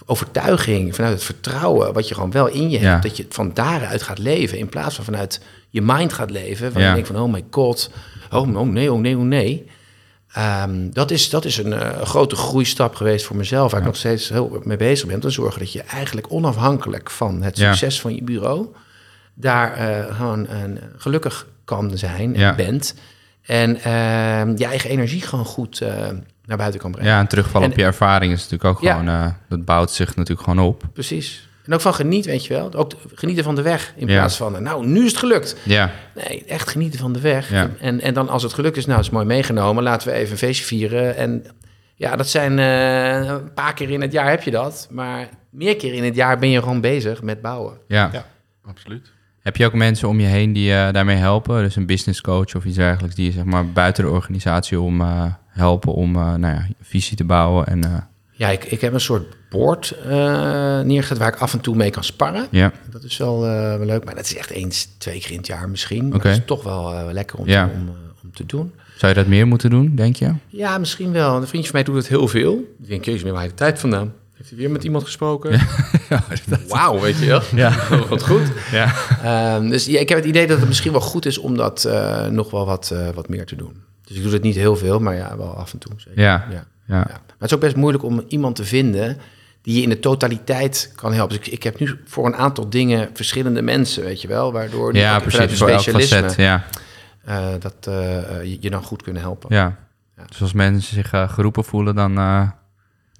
[0.06, 2.90] overtuiging, vanuit het vertrouwen wat je gewoon wel in je Ja.
[2.90, 6.72] hebt, dat je van daaruit gaat leven in plaats van vanuit je mind gaat leven.
[6.72, 6.88] Van Ja.
[6.88, 7.90] je denkt van oh my god,
[8.32, 9.66] oh, oh nee, oh nee, oh nee.
[10.34, 13.96] Ehm, dat, is, dat is een eh, grote groeistap geweest voor mezelf, waar ik nog
[13.96, 15.20] steeds heel mee bezig ben.
[15.20, 18.68] Te zorgen dat je eigenlijk onafhankelijk van het succes van je bureau,
[19.34, 20.48] daar eh, gewoon
[20.98, 22.94] gelukkig kan zijn en bent.
[23.42, 26.08] En ehm, je eigen energie gewoon goed eh,
[26.46, 27.12] naar buiten kan brengen.
[27.12, 28.92] ja, en terugvallen En- op je ervaring is natuurlijk ook Ja.
[28.92, 29.08] gewoon...
[29.08, 30.84] eh, dat bouwt zich natuurlijk gewoon op.
[30.94, 31.50] Precies.
[31.66, 32.74] En ook van geniet, weet je wel.
[32.74, 33.94] Ook genieten van de weg.
[33.96, 34.14] In Ja.
[34.18, 35.56] plaats van, eh, nou, nu is het gelukt.
[35.64, 37.50] Ja, Nee, echt genieten van de weg.
[37.50, 37.70] Ja.
[37.80, 39.84] En, en dan als het gelukt is, nou, is mooi meegenomen.
[39.84, 41.16] Laten we even een feestje vieren.
[41.16, 41.46] En
[41.96, 44.88] ja, dat zijn eh, een paar keer in het jaar heb je dat.
[44.92, 47.78] Maar meer keer in het jaar ben je gewoon bezig met bouwen.
[47.88, 48.10] ja.
[48.14, 48.26] Ja,
[48.66, 49.12] absoluut.
[49.42, 51.64] Heb je ook mensen om je heen die je daarmee helpen?
[51.64, 53.16] Dus een business coach of iets dergelijks...
[53.16, 57.18] die je zeg maar buiten de organisatie om eh, helpen om eh, nou ja, visie
[57.18, 57.84] te bouwen en...
[57.84, 57.98] eh,
[58.32, 61.90] Ja, ik, ik heb een soort board eh, neergezet waar ik af en toe mee
[61.90, 62.48] kan sparren.
[62.52, 65.48] ja, Dat is wel, wel leuk, maar dat is echt eens, twee keer in het
[65.48, 66.06] jaar misschien.
[66.16, 66.18] Oké.
[66.28, 67.66] Dat is toch wel lekker om, Ja.
[67.68, 67.90] te, om,
[68.24, 68.74] om te doen.
[68.98, 70.34] zou je dat meer moeten doen, denk je?
[70.48, 71.36] Ja, misschien wel.
[71.36, 72.54] Een vriendje van mij doet het heel veel.
[72.82, 74.14] Ik denk, jezus, waar je de tijd vandaan?
[74.34, 75.60] Heeft hij weer met iemand gesproken?
[76.68, 77.42] Wauw, weet je wel.
[77.56, 77.76] Ja.
[78.10, 78.42] Wat goed.
[78.72, 78.94] Ja.
[79.24, 81.90] Ehm, dus ja, ik heb het idee dat het misschien wel goed is om dat
[82.30, 83.84] nog wel wat, wat meer te doen.
[84.12, 85.92] Dus ik doe het niet heel veel, maar ja, wel af en toe.
[85.98, 86.22] Zeker.
[86.22, 86.46] Ja.
[86.50, 86.66] Ja.
[86.86, 86.98] Ja.
[86.98, 86.98] Ja.
[87.06, 89.18] Maar het is ook best moeilijk om iemand te vinden
[89.62, 91.38] die je in de totaliteit kan helpen.
[91.38, 94.94] Dus ik, ik heb nu voor een aantal dingen verschillende mensen, weet je wel, waardoor
[94.94, 95.40] die Ja, precies.
[95.52, 96.36] een Voor elk specialisme facet.
[96.38, 96.64] Ja.
[97.26, 99.56] eh, dat eh, eh, je, je dan goed kunnen helpen.
[99.56, 99.78] Ja.
[100.18, 100.24] Ja.
[100.28, 102.50] Dus als mensen zich geroepen voelen, dan eh,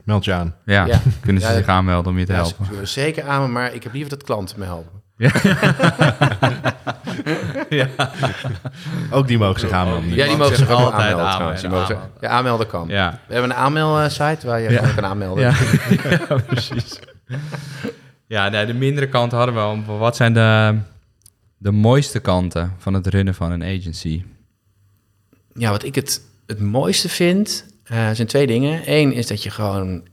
[0.04, 0.56] Meld je aan.
[0.66, 1.02] ja, Ja.
[1.22, 2.66] kunnen ze Ja, zich aanmelden om je te Ja, helpen.
[2.66, 5.01] ze- zeker aan me, maar ik heb liever dat klanten me helpen.
[9.12, 10.14] Ook die mogen zich aanmelden.
[10.14, 11.26] Ja, die mogen zich altijd aanmelden.
[11.26, 11.60] aanmelden.
[11.62, 12.88] Die mogen zich- Ja, aanmelden kan.
[12.88, 13.20] Ja.
[13.28, 14.80] We hebben een aanmelsite waar je Ja.
[14.80, 15.44] gewoon kan aanmelden.
[15.44, 15.54] Ja,
[16.30, 17.00] ja precies.
[18.28, 19.98] Ja, nee, de mindere kant hadden we al.
[19.98, 20.78] Wat zijn de,
[21.58, 24.24] de mooiste kanten van het runnen van een agency?
[25.54, 28.82] Ja, wat ik het, het mooiste vind, eh, zijn twee dingen.
[28.86, 30.04] Eén is dat je gewoon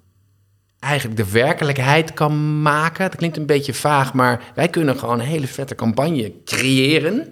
[0.79, 3.09] eigenlijk de werkelijkheid kan maken.
[3.09, 7.29] Dat klinkt een beetje vaag, maar wij kunnen gewoon een hele vette campagne creëren.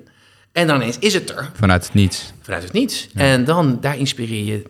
[0.53, 2.33] En dan ineens is het er, Vanuit het niets.
[2.41, 3.09] vanuit het niets.
[3.15, 4.63] En dan, daar inspireer je...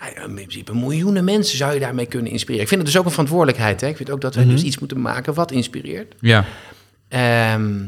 [0.00, 2.62] ja, in principe miljoenen mensen zou je daarmee kunnen inspireren.
[2.62, 3.80] Ik vind het dus ook een verantwoordelijkheid.
[3.80, 3.86] Hè?
[3.86, 6.14] Ik vind ook dat we dus iets moeten maken wat inspireert.
[6.20, 6.44] Ja.
[7.08, 7.80] Ehm,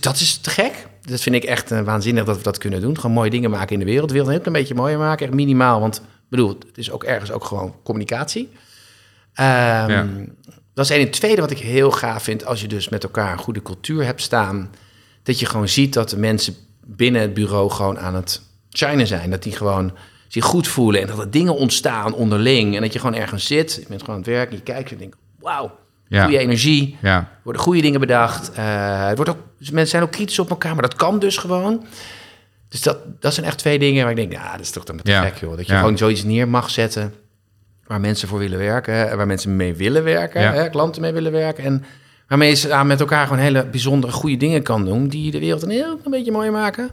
[0.00, 0.86] dat is te gek.
[1.02, 2.96] Dat vind ik echt eh, waanzinnig dat we dat kunnen doen.
[2.96, 4.08] Gewoon mooie dingen maken in de wereld.
[4.08, 5.26] De wereld een beetje mooier maken.
[5.26, 8.48] Echt minimaal, want bedoel, het is ook ergens ook gewoon communicatie.
[9.34, 10.06] Ehm, Ja.
[10.74, 11.00] Dat is één.
[11.00, 12.44] En het tweede wat ik heel gaaf vind...
[12.46, 14.70] als je dus met elkaar een goede cultuur hebt staan...
[15.22, 16.54] dat je gewoon ziet dat de mensen
[16.86, 18.42] binnen het bureau gewoon aan het
[18.76, 19.30] shinen zijn.
[19.30, 19.92] Dat die gewoon
[20.28, 22.74] zich goed voelen en dat er dingen ontstaan onderling.
[22.76, 24.88] En dat je gewoon ergens zit, je bent gewoon aan het werk en je kijkt
[24.90, 25.16] en je denkt...
[25.40, 25.78] wauw,
[26.08, 26.22] Ja.
[26.22, 26.96] goede energie.
[27.02, 27.30] Ja.
[27.42, 28.52] Worden goede dingen bedacht.
[28.52, 31.36] Eh, het wordt ook, dus mensen zijn ook kritisch op elkaar, maar dat kan dus
[31.36, 31.86] gewoon.
[32.68, 34.96] Dus dat, dat zijn echt twee dingen waar ik denk, ja, dat is toch dan
[34.96, 35.22] te Ja.
[35.22, 35.56] gek, joh.
[35.56, 37.14] Dat je gewoon zoiets neer mag zetten
[37.86, 40.52] waar mensen voor willen werken, hè, waar mensen mee willen werken, Ja.
[40.52, 41.64] hè, klanten mee willen werken.
[41.64, 41.84] En
[42.28, 45.62] waarmee je samen met elkaar gewoon hele bijzondere, goede dingen kan doen, die de wereld
[45.62, 46.90] een heel een beetje mooi maken.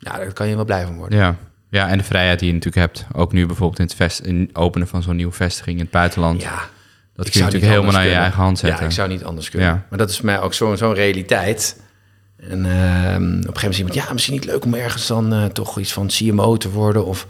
[0.00, 1.18] Nou, daar kan je wel blij van worden.
[1.18, 1.36] Ja.
[1.68, 3.06] ja, en de vrijheid die je natuurlijk hebt.
[3.12, 5.92] Ook nu bijvoorbeeld in het, vest, in het openen van zo'n nieuwe vestiging in het
[5.92, 6.42] buitenland.
[6.42, 6.68] Ja,
[7.14, 8.80] dat kun je natuurlijk helemaal naar je eigen hand zetten.
[8.80, 9.68] Ja, ik zou niet anders kunnen.
[9.68, 9.86] Ja.
[9.88, 11.82] Maar dat is voor mij ook zo'n zo'n realiteit.
[12.36, 15.44] En ehm, op een gegeven moment iemand, ja, misschien niet leuk om ergens dan eh,
[15.44, 17.06] toch iets van CMO te worden.
[17.06, 17.26] Of,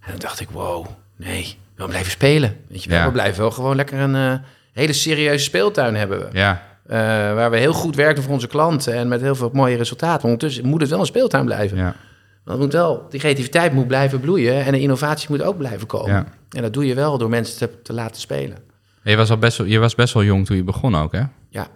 [0.00, 0.86] en dan dacht ik, wow,
[1.16, 2.56] nee, we blijven spelen.
[2.68, 3.04] Weet je wel, Ja.
[3.06, 4.34] we blijven wel gewoon lekker een eh,
[4.72, 6.28] hele serieuze speeltuin hebben we.
[6.32, 6.98] Ja, Eh,
[7.34, 10.24] waar we heel goed werken voor onze klanten en met heel veel mooie resultaten.
[10.24, 11.76] Ondertussen moet het wel een speeltuin blijven.
[11.76, 11.94] ja.
[12.44, 15.86] Want het moet wel, die creativiteit moet blijven bloeien en de innovatie moet ook blijven
[15.86, 16.12] komen.
[16.12, 16.26] Ja.
[16.50, 18.56] En dat doe je wel door mensen te, te laten spelen.
[19.02, 21.22] Je was, al best wel, je was best wel jong toen je begon ook, hè?
[21.48, 21.66] Ja,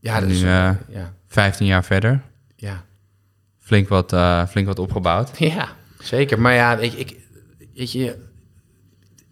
[0.00, 2.20] ja, dat is, nu, eh, eh, ja, 15 jaar verder.
[2.56, 2.84] ja.
[3.58, 4.16] Flink wat,
[4.50, 5.30] flink wat opgebouwd.
[5.38, 5.68] Ja,
[5.98, 7.16] Zeker, maar ja, weet je, ik,
[7.74, 8.16] weet je,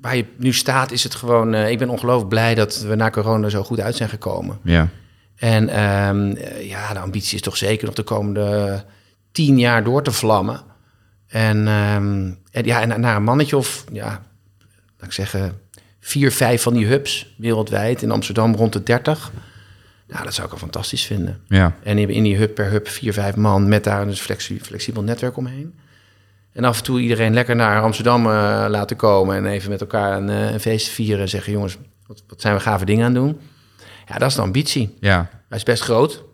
[0.07, 1.55] waar je nu staat is het gewoon...
[1.55, 4.59] eh, ik ben ongelooflijk blij dat we na corona zo goed uit zijn gekomen.
[4.63, 4.89] Ja.
[5.37, 8.85] En ehm, eh, ja, de ambitie is toch zeker nog de komende
[9.33, 10.61] tien jaar door te vlammen.
[11.27, 14.09] En, ehm, en ja, en naar een mannetje of, ja,
[14.99, 15.61] laat ik zeggen,
[16.01, 18.03] vier, vijf van die hubs wereldwijd.
[18.03, 19.33] In Amsterdam rond de 30.
[20.09, 21.41] Nou, dat zou ik wel fantastisch vinden.
[21.49, 21.75] Ja.
[21.83, 25.37] En in die hub per hub vier, vijf man met daar een flexi- flexibel netwerk
[25.37, 25.79] omheen.
[26.57, 30.17] En af en toe iedereen lekker naar Amsterdam eh, laten komen en even met elkaar
[30.17, 31.21] een, eh, een feest vieren.
[31.21, 31.77] En zeggen, jongens,
[32.07, 33.41] wat, wat zijn we gave dingen aan doen?
[34.09, 34.97] Ja, dat is de ambitie.
[35.01, 35.31] Ja.
[35.49, 36.25] Hij is best groot,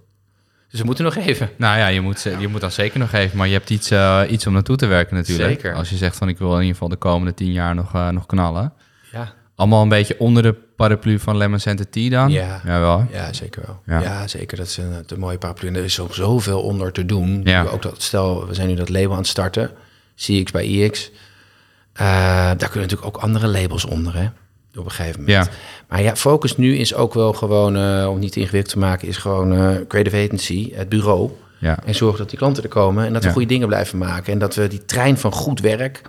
[0.70, 1.50] dus we moeten nog even.
[1.56, 4.20] Nou ja, je moet, je moet dan zeker nog even, maar je hebt iets, eh,
[4.28, 5.48] iets om naartoe te werken natuurlijk.
[5.48, 5.74] Zeker.
[5.74, 8.26] Als je zegt van ik wil in ieder geval de komende tien jaar nog, nog
[8.26, 8.72] knallen.
[9.12, 12.30] Ja, Allemaal een beetje onder de paraplu van Lemon Center Tea dan?
[12.30, 12.60] Ja.
[12.64, 13.06] Jawel.
[13.12, 13.80] ja zeker wel.
[13.86, 14.00] Ja.
[14.00, 14.26] Ja.
[14.26, 14.56] zeker.
[14.56, 15.68] Dat is een, een mooie paraplu.
[15.68, 17.40] En er is ook zoveel onder te doen.
[17.44, 17.64] Ja.
[17.64, 19.70] Ook dat, stel, we zijn nu dat label aan het starten.
[20.16, 21.10] CX bij EX.
[21.92, 24.26] Eh, daar kunnen natuurlijk ook andere labels onder, hè?
[24.78, 25.46] Op een gegeven moment.
[25.46, 25.52] Ja.
[25.88, 29.16] Maar ja, focus nu is ook wel gewoon, eh, om niet ingewikkeld te maken, is
[29.16, 31.30] gewoon eh creative agency, het bureau.
[31.58, 31.78] Ja.
[31.84, 33.32] En zorg dat die klanten er komen en dat we Ja.
[33.34, 34.32] goede dingen blijven maken.
[34.32, 36.02] En dat we die trein van goed werk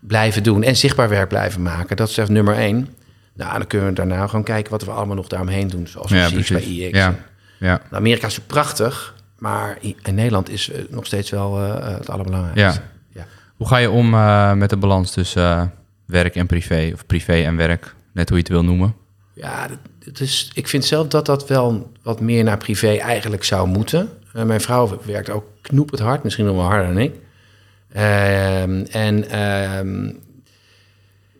[0.00, 1.96] blijven doen en zichtbaar werk blijven maken.
[1.96, 2.88] Dat is echt nummer één.
[3.34, 5.86] Nou, dan kunnen we daarna gewoon kijken wat we allemaal nog daaromheen doen.
[5.86, 6.82] Zoals Ja, zien bij precies.
[6.84, 6.98] EX.
[6.98, 7.14] Ja.
[7.58, 7.80] Ja.
[7.90, 12.80] Amerika is prachtig, maar in Nederland is nog steeds wel het allerbelangrijkste.
[12.80, 12.92] Ja.
[13.64, 15.62] Hoe ga je om eh, met de balans tussen eh,
[16.06, 16.90] werk en privé?
[16.94, 18.94] Of privé en werk, net hoe je het wil noemen.
[19.34, 23.44] Ja, dat- het is, ik vind zelf dat dat wel wat meer naar privé eigenlijk
[23.44, 24.08] zou moeten.
[24.34, 27.14] Eh, mijn vrouw werkt ook knoepend hard, misschien nog wel harder dan ik.
[27.92, 30.10] Ehm, en ehm,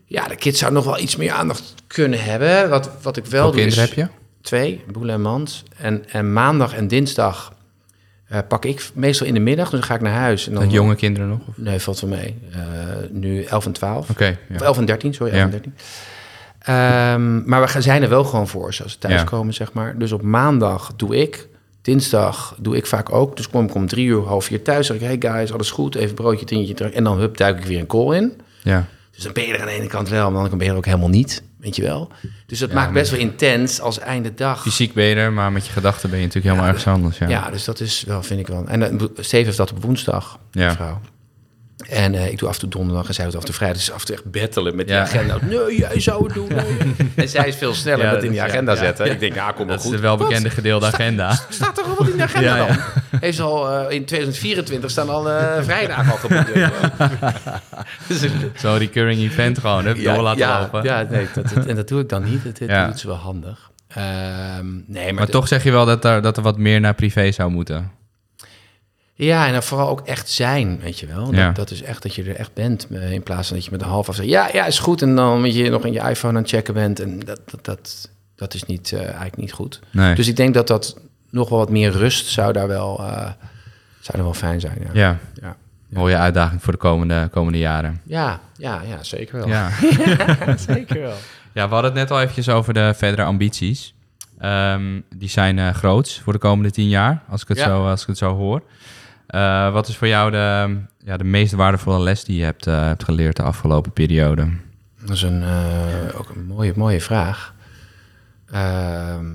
[0.05, 2.69] ja, de kids zou nog wel iets meer aandacht kunnen hebben.
[2.69, 4.13] Wat, wat ik wel Welke doe kinderen is heb je?
[4.41, 5.63] twee, Boele en Mans.
[5.77, 7.53] En, en maandag en dinsdag
[8.27, 9.69] eh, pak ik meestal in de middag.
[9.69, 10.47] Dus dan ga ik naar huis.
[10.47, 11.39] En dan, jonge kinderen nog?
[11.47, 12.37] Of- Nee, valt wel mee.
[12.51, 12.59] Eh,
[13.11, 14.09] nu 11 en 12.
[14.09, 14.37] Oké.
[14.51, 14.65] Of ja.
[14.65, 15.45] 11 en 13, sorry, 11 Ja.
[15.45, 15.73] en 13.
[16.59, 19.07] Ehm, maar we gaan- zijn er wel gewoon voor ze als ze Ja.
[19.07, 19.97] thuiskomen, zeg maar.
[19.97, 21.47] Dus op maandag doe ik.
[21.81, 23.37] Dinsdag doe ik vaak ook.
[23.37, 24.87] Dus kom ik om drie uur, half vier thuis.
[24.87, 25.95] zeg ik, hey guys, alles goed?
[25.95, 26.91] Even broodje, tientje terug.
[26.91, 28.33] En dan hup, duik ik weer een call in.
[28.63, 28.85] Ja.
[29.11, 30.57] Dus dan ben je er aan de ene kant wel, maar aan de andere kant
[30.57, 31.43] ben je er ook helemaal niet.
[31.65, 32.11] Weet je wel?
[32.45, 34.61] Dus dat maakt best wel intens als einde dag.
[34.61, 37.17] Fysiek ben je er, maar met je gedachten ben je natuurlijk helemaal Ja, ergens anders.
[37.17, 37.27] Ja.
[37.27, 38.67] Ja, dus dat is wel, vind ik wel.
[38.67, 40.71] En uh, Steve heeft dat op woensdag, ja.
[40.71, 41.01] vrouw.
[41.89, 43.77] En eh, ik doe af en toe donderdag en zij doet af en toe vrijdag.
[43.77, 45.37] Dus af en toe echt battelen met die agenda.
[45.41, 46.47] Nee, jij zou het doen.
[46.47, 46.95] Nee.
[47.15, 48.77] en zij is veel sneller Ja, met in dat die agenda ja.
[48.77, 49.11] zetten.
[49.11, 49.93] Ik denk, ja, kom maar Dat goed.
[49.93, 51.27] is de welbekende gedeelde agenda.
[51.27, 51.45] Wat?
[51.49, 52.67] Staat er al wat in de agenda Ja, ja.
[52.67, 53.19] dan?
[53.19, 56.49] Heeft ze al, eh, in 2024 staan al eh vrijdagen al geboekt.
[58.07, 58.25] Dus,
[58.55, 60.83] Zo'n recurring event gewoon, door laten ja, lopen.
[60.83, 62.43] Ja, nee, dat, dat- en dat doe ik dan niet.
[62.43, 62.85] Dat, dat Ja.
[62.87, 63.71] doet ze wel handig.
[63.87, 66.93] Ehm, nee, maar, Maar toch zeg je wel dat er, dat er wat meer naar
[66.93, 67.91] privé zou moeten.
[69.17, 71.25] Ja, en dan vooral ook echt zijn, weet je wel.
[71.25, 71.51] Dat, Ja.
[71.51, 73.81] dat is echt dat je er echt bent, eh, in plaats van dat je met
[73.81, 74.29] een half af zegt...
[74.29, 76.73] ja, ja, is goed, en dan met je nog in je iPhone aan het checken
[76.73, 76.99] bent.
[76.99, 79.79] En dat, dat, dat, dat is niet, eh, eigenlijk niet goed.
[79.91, 80.15] Nee.
[80.15, 80.97] Dus ik denk dat dat
[81.29, 83.29] nog wel wat meer rust zou daar wel, eh,
[83.99, 84.89] zou er wel fijn zijn, ja.
[84.93, 85.55] ja, Ja,
[85.89, 88.01] mooie uitdaging voor de komende, komende jaren.
[88.05, 89.47] ja, ja, ja zeker wel.
[89.47, 89.69] Ja.
[90.69, 91.15] zeker wel.
[91.53, 93.93] ja, we hadden het net al eventjes over de verdere ambities.
[94.39, 97.65] Ehm, die zijn eh groots voor de komende tien jaar, als ik het, Ja.
[97.65, 98.61] zo, als ik het zo hoor.
[99.27, 102.85] Eh, wat is voor jou de, ja, de meest waardevolle les die je hebt, eh,
[102.85, 104.47] hebt geleerd de afgelopen periode?
[104.99, 107.53] Dat is een, eh, ook een mooie, mooie vraag.
[108.51, 109.25] Ehm,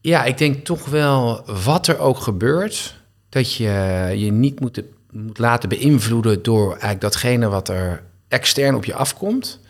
[0.00, 5.38] ja, ik denk toch wel, wat er ook gebeurt, dat je je niet moet, moet
[5.38, 9.60] laten beïnvloeden door eigenlijk datgene wat er extern op je afkomt.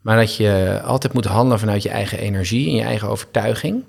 [0.00, 3.84] Maar dat je altijd moet handelen vanuit je eigen energie en je eigen overtuiging.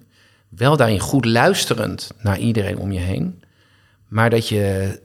[0.49, 3.38] Wel daarin goed luisterend naar iedereen om je heen.
[4.09, 4.99] Maar dat je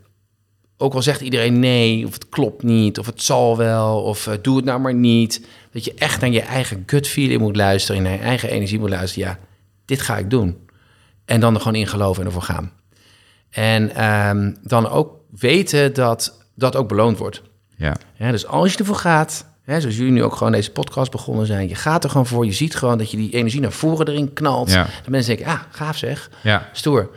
[0.77, 4.35] ook al zegt iedereen nee, of het klopt niet, of het zal wel, of eh,
[4.43, 5.47] doe het nou maar niet.
[5.73, 8.91] Dat je echt naar je eigen gut feeling moet luisteren, naar je eigen energie moet
[8.91, 9.29] luisteren.
[9.29, 9.39] Ja,
[9.85, 10.59] dit ga ik doen.
[11.25, 12.73] En dan er gewoon in geloven en ervoor gaan.
[13.51, 17.43] En ehm, dan ook weten dat dat ook beloond wordt.
[17.77, 21.11] Ja, Ja, dus als je ervoor gaat, hè, zoals jullie nu ook gewoon deze podcast
[21.11, 23.73] begonnen zijn, je gaat er gewoon voor, je ziet gewoon dat je die energie naar
[23.73, 24.71] voren erin knalt.
[24.71, 24.83] Ja.
[24.83, 26.69] Dan mensen denken, ah, gaaf zeg, ja.
[26.73, 27.11] stoer.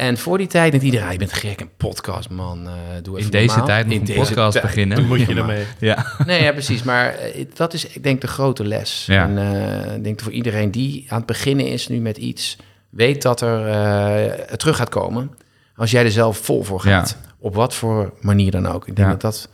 [0.00, 2.66] En voor die tijd denkt iedereen, ah, je bent gek, een podcast, man.
[2.66, 2.72] eh
[3.02, 3.66] doe even in deze normaal.
[3.66, 4.96] tijd nog In een deze podcast beginnen.
[4.96, 5.64] Dan moet je ermee.
[5.78, 6.06] Ja.
[6.26, 6.82] Nee, ja, precies.
[6.82, 9.04] Maar eh, dat is, ik denk, de grote les.
[9.06, 9.24] Ja.
[9.24, 12.56] En eh, ik denk voor iedereen die aan het beginnen is nu met iets,
[12.90, 15.30] weet dat er eh, het terug gaat komen.
[15.76, 17.16] Als jij er zelf vol voor gaat.
[17.38, 18.88] Op wat voor manier dan ook.
[18.88, 19.14] Ik denk Ja.
[19.14, 19.48] dat dat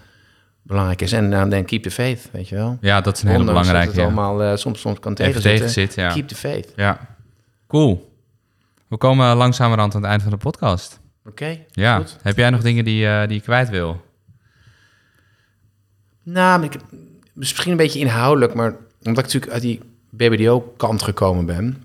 [0.63, 1.13] belangrijk is.
[1.13, 2.79] En dan denk keep the faith, weet je wel.
[2.81, 4.01] ja, dat is een hele Ondanks dat belangrijke.
[4.03, 4.23] het ja.
[4.23, 5.53] allemaal eh, soms, soms kan tegenzitten.
[5.53, 6.13] tegen zit, ja.
[6.13, 6.73] Keep the faith.
[6.77, 6.99] Ja,
[7.69, 8.15] cool.
[8.89, 11.01] We komen langzamerhand aan het eind van de podcast.
[11.27, 12.17] Oké, Ja, goed.
[12.23, 14.05] heb jij nog dingen die, eh, die je kwijt wil?
[16.23, 16.77] Nou, ik,
[17.33, 19.81] misschien een beetje inhoudelijk, maar omdat ik natuurlijk uit die
[20.11, 21.85] BBDO-kant gekomen ben,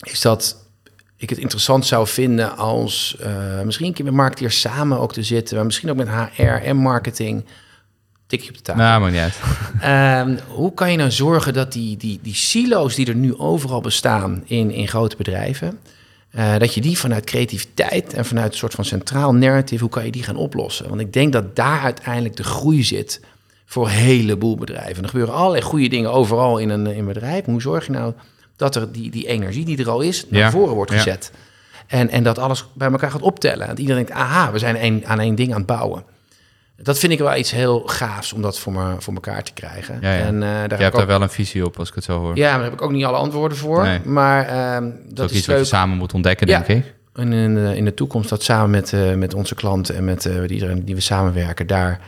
[0.00, 0.68] is dat
[1.16, 5.22] ik het interessant zou vinden als uh, misschien een keer met marketeers samen ook te
[5.22, 7.44] zitten, maar misschien ook met HR en marketing.
[8.26, 8.82] Tikje op de tafel.
[8.82, 9.40] Nou, maar niet uit.
[9.80, 13.80] Ehm, hoe kan je nou zorgen dat die, die, die silo's die er nu overal
[13.80, 15.78] bestaan in, in grote bedrijven,
[16.32, 20.04] uh, dat je die vanuit creativiteit en vanuit een soort van centraal narrative, hoe kan
[20.04, 20.88] je die gaan oplossen?
[20.88, 23.20] Want ik denk dat daar uiteindelijk de groei zit
[23.66, 25.02] voor een heleboel bedrijven.
[25.02, 27.44] Er gebeuren allerlei goede dingen overal in een, in een bedrijf.
[27.44, 28.12] Hoe zorg je nou
[28.56, 31.32] dat er die, die energie die er al is, naar voren wordt gezet?
[31.86, 33.66] En, en dat alles bij elkaar gaat optellen.
[33.66, 36.04] Dat iedereen denkt, aha, we zijn een, aan één ding aan het bouwen.
[36.82, 39.98] Dat vind ik wel iets heel gaafs om dat voor, me, voor elkaar te krijgen.
[40.00, 40.24] Ja, ja.
[40.24, 42.36] En, uh, daar Je hebt daar wel een visie op, als ik het zo hoor.
[42.36, 43.82] Ja, daar heb ik ook niet alle antwoorden voor.
[43.82, 44.00] Nee.
[44.04, 44.48] Maar
[44.82, 45.56] uh, dat, is, iets leuk.
[45.56, 46.94] wat je samen moet ontdekken, denk ik.
[47.14, 50.24] En in, de, in de toekomst dat samen met, uh, met onze klanten en met
[50.24, 52.00] uh, iedereen die we samenwerken, daar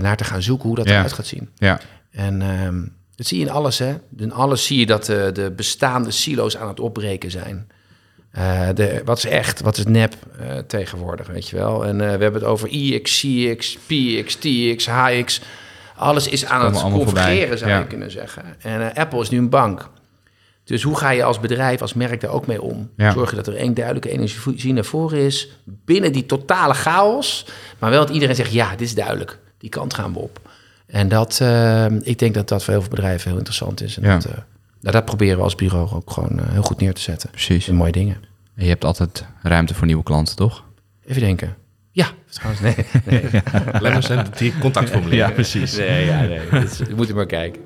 [0.00, 1.50] naar te gaan zoeken hoe dat eruit gaat zien.
[1.54, 1.80] Ja.
[2.10, 2.82] En ehm,
[3.14, 3.94] dat zie je in alles, hè.
[4.16, 7.68] In alles zie je dat de bestaande silo's aan het opbreken zijn.
[8.38, 11.86] Uh, de, wat is echt, wat is nep uh, tegenwoordig, weet je wel.
[11.86, 15.40] En uh, we hebben het over IX, CX, PX, TX, HX.
[15.96, 17.78] Alles is aan het convergeren, zou ja.
[17.78, 18.42] je kunnen zeggen.
[18.58, 19.88] En Apple is nu een bank.
[20.64, 22.90] Dus hoe ga je als bedrijf, als merk daar ook mee om?
[22.96, 23.12] Ja.
[23.12, 25.48] Zorg dat er één duidelijke energie naar voren is...
[25.64, 27.46] binnen die totale chaos...
[27.78, 29.38] maar wel dat iedereen zegt, ja, dit is duidelijk.
[29.58, 30.40] Die kant gaan we op.
[30.86, 31.40] En dat,
[32.00, 33.96] ik denk dat dat voor heel veel bedrijven heel interessant is.
[33.96, 34.18] En ja.
[34.18, 34.26] dat,
[34.84, 37.30] nou, dat proberen we als bureau ook gewoon uh, heel goed neer te zetten.
[37.30, 37.68] Precies.
[37.68, 38.16] En mooie dingen.
[38.54, 40.64] En je hebt altijd ruimte voor nieuwe klanten, toch?
[41.06, 41.56] Even denken.
[41.90, 42.74] Ja, trouwens, nee.
[43.20, 43.42] nee.
[43.80, 45.28] Lemmer zijn die contactformulieren.
[45.28, 45.76] Ja, precies.
[45.76, 46.40] Nee, ja, nee.
[46.60, 47.62] Dus, moet je maar kijken.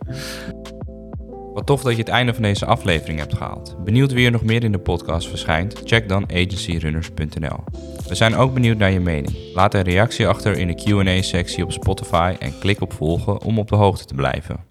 [1.55, 3.77] Wat tof dat je het einde van deze aflevering hebt gehaald.
[3.85, 5.81] Benieuwd wie er nog meer in de podcast verschijnt?
[5.85, 7.65] Check dan agencyrunners.nl.
[8.09, 9.37] We zijn ook benieuwd naar je mening.
[9.55, 13.69] Laat een reactie achter in de Q&A-sectie op Spotify en klik op volgen om op
[13.69, 14.68] de hoogte te blijven.